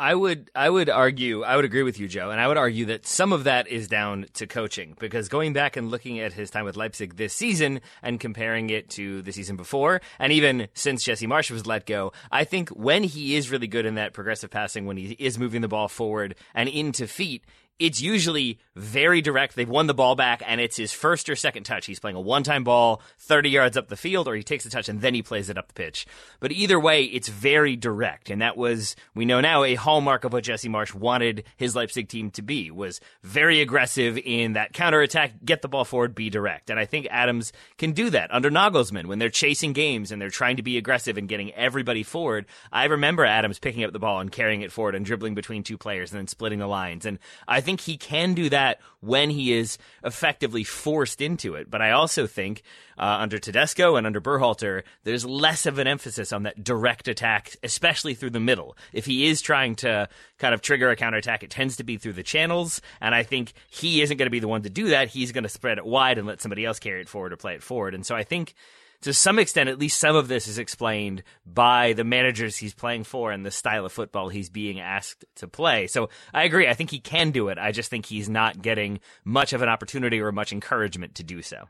[0.00, 2.84] I would I would argue I would agree with you, Joe, and I would argue
[2.86, 6.50] that some of that is down to coaching because going back and looking at his
[6.50, 11.02] time with Leipzig this season and comparing it to the season before, and even since
[11.02, 14.50] Jesse Marsch was let go, I think when he is really good in that progressive
[14.50, 17.44] passing, when he is moving the ball forward and into feet,
[17.78, 19.54] it's usually very direct.
[19.54, 21.86] They've won the ball back, and it's his first or second touch.
[21.86, 24.70] He's playing a one time ball 30 yards up the field, or he takes a
[24.70, 26.06] touch and then he plays it up the pitch.
[26.40, 28.30] But either way, it's very direct.
[28.30, 32.08] And that was, we know now, a hallmark of what Jesse Marsch wanted his Leipzig
[32.08, 36.70] team to be, was very aggressive in that counterattack, get the ball forward, be direct.
[36.70, 40.30] And I think Adams can do that under Nagelsmann when they're chasing games and they're
[40.30, 42.46] trying to be aggressive and getting everybody forward.
[42.72, 45.78] I remember Adams picking up the ball and carrying it forward and dribbling between two
[45.78, 47.06] players and then splitting the lines.
[47.06, 51.70] And I think he can do that when he is effectively forced into it.
[51.70, 52.62] But I also think
[52.96, 57.56] uh, under Tedesco and under Berhalter, there's less of an emphasis on that direct attack,
[57.62, 58.74] especially through the middle.
[58.94, 60.08] If he is trying to
[60.38, 62.80] kind of trigger a counterattack, it tends to be through the channels.
[63.02, 65.08] And I think he isn't going to be the one to do that.
[65.08, 67.54] He's going to spread it wide and let somebody else carry it forward or play
[67.54, 67.94] it forward.
[67.94, 68.54] And so I think
[69.02, 73.04] to some extent, at least some of this is explained by the managers he's playing
[73.04, 75.86] for and the style of football he's being asked to play.
[75.86, 76.66] So I agree.
[76.66, 77.58] I think he can do it.
[77.58, 81.42] I just think he's not getting much of an opportunity or much encouragement to do
[81.42, 81.68] so.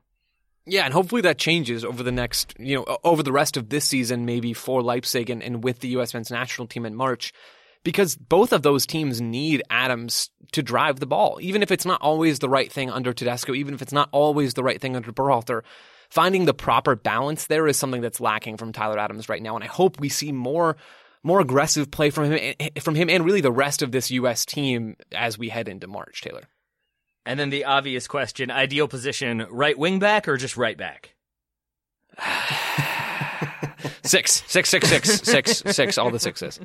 [0.64, 3.87] Yeah, and hopefully that changes over the next, you know, over the rest of this
[3.87, 6.12] season, maybe for Leipzig and, and with the U.S.
[6.12, 7.33] men's national team in March,
[7.85, 12.03] because both of those teams need Adams to drive the ball, even if it's not
[12.03, 15.11] always the right thing under Tedesco, even if it's not always the right thing under
[15.11, 15.62] Berhalter
[16.09, 19.54] finding the proper balance there is something that's lacking from Tyler Adams right now.
[19.54, 20.76] And I hope we see more
[21.22, 24.11] more aggressive play from him eh, eh, from him and really the rest of this
[24.11, 26.44] US team as we head into March, Taylor.
[27.26, 31.14] And then the obvious question, ideal position, right wing back or just right back?
[34.02, 36.59] six, six, six, six, six, six, all the sixes.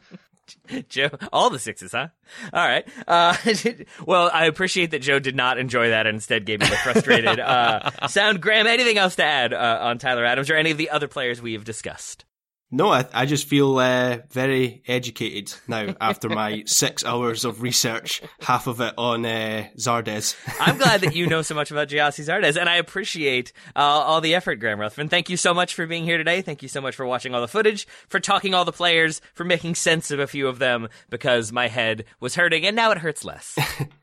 [0.90, 2.08] Joe, all the sixes, huh?
[2.52, 2.88] All right.
[3.08, 3.36] Uh,
[4.06, 7.40] well, I appreciate that Joe did not enjoy that and instead gave me the frustrated
[7.40, 8.42] uh, sound.
[8.42, 11.42] Graham, anything else to add uh, on Tyler Adams or any of the other players
[11.42, 12.26] we have discussed?
[12.74, 18.24] No, I, I just feel uh, very educated now after my six hours of research,
[18.42, 20.36] half of it on uh, Zardes.
[20.60, 24.22] I'm glad that you know so much about Gyasi Zardes, and I appreciate uh, all
[24.22, 25.08] the effort, Graham Ruthven.
[25.08, 26.42] Thank you so much for being here today.
[26.42, 29.44] Thank you so much for watching all the footage, for talking all the players, for
[29.44, 32.98] making sense of a few of them, because my head was hurting, and now it
[32.98, 33.56] hurts less.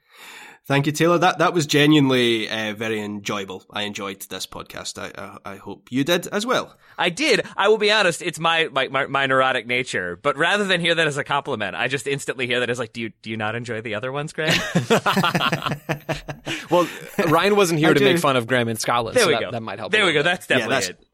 [0.70, 1.18] Thank you, Taylor.
[1.18, 3.64] That that was genuinely uh, very enjoyable.
[3.72, 5.02] I enjoyed this podcast.
[5.02, 6.76] I, I, I hope you did as well.
[6.96, 7.44] I did.
[7.56, 8.22] I will be honest.
[8.22, 11.74] It's my, my, my my neurotic nature, but rather than hear that as a compliment,
[11.74, 14.12] I just instantly hear that as like, do you do you not enjoy the other
[14.12, 14.56] ones, Graham?
[16.70, 16.88] well,
[17.26, 18.04] Ryan wasn't here I to do.
[18.04, 19.16] make fun of Graham in Scotland.
[19.16, 19.50] There so we that, go.
[19.50, 19.90] That might help.
[19.90, 20.22] There we go.
[20.22, 21.09] That's definitely yeah, that's, it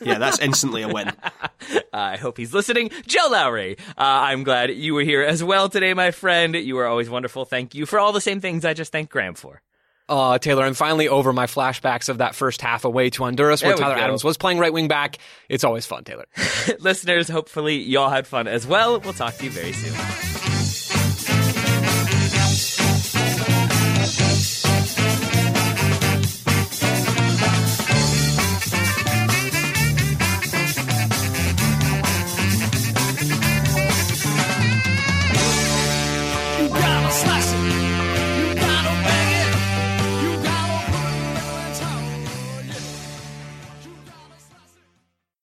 [0.00, 1.12] yeah, that's instantly a win.
[1.92, 2.90] I hope he's listening.
[3.06, 6.54] Joe Lowery, uh, I'm glad you were here as well today, my friend.
[6.54, 7.44] You were always wonderful.
[7.44, 9.62] Thank you for all the same things I just thanked Graham for.
[10.08, 13.76] Uh, Taylor, I'm finally over my flashbacks of that first half away to Honduras where
[13.76, 14.00] Tyler go.
[14.00, 15.18] Adams was playing right wing back.
[15.50, 16.26] It's always fun, Taylor.
[16.78, 19.00] Listeners, hopefully y'all had fun as well.
[19.00, 20.47] We'll talk to you very soon.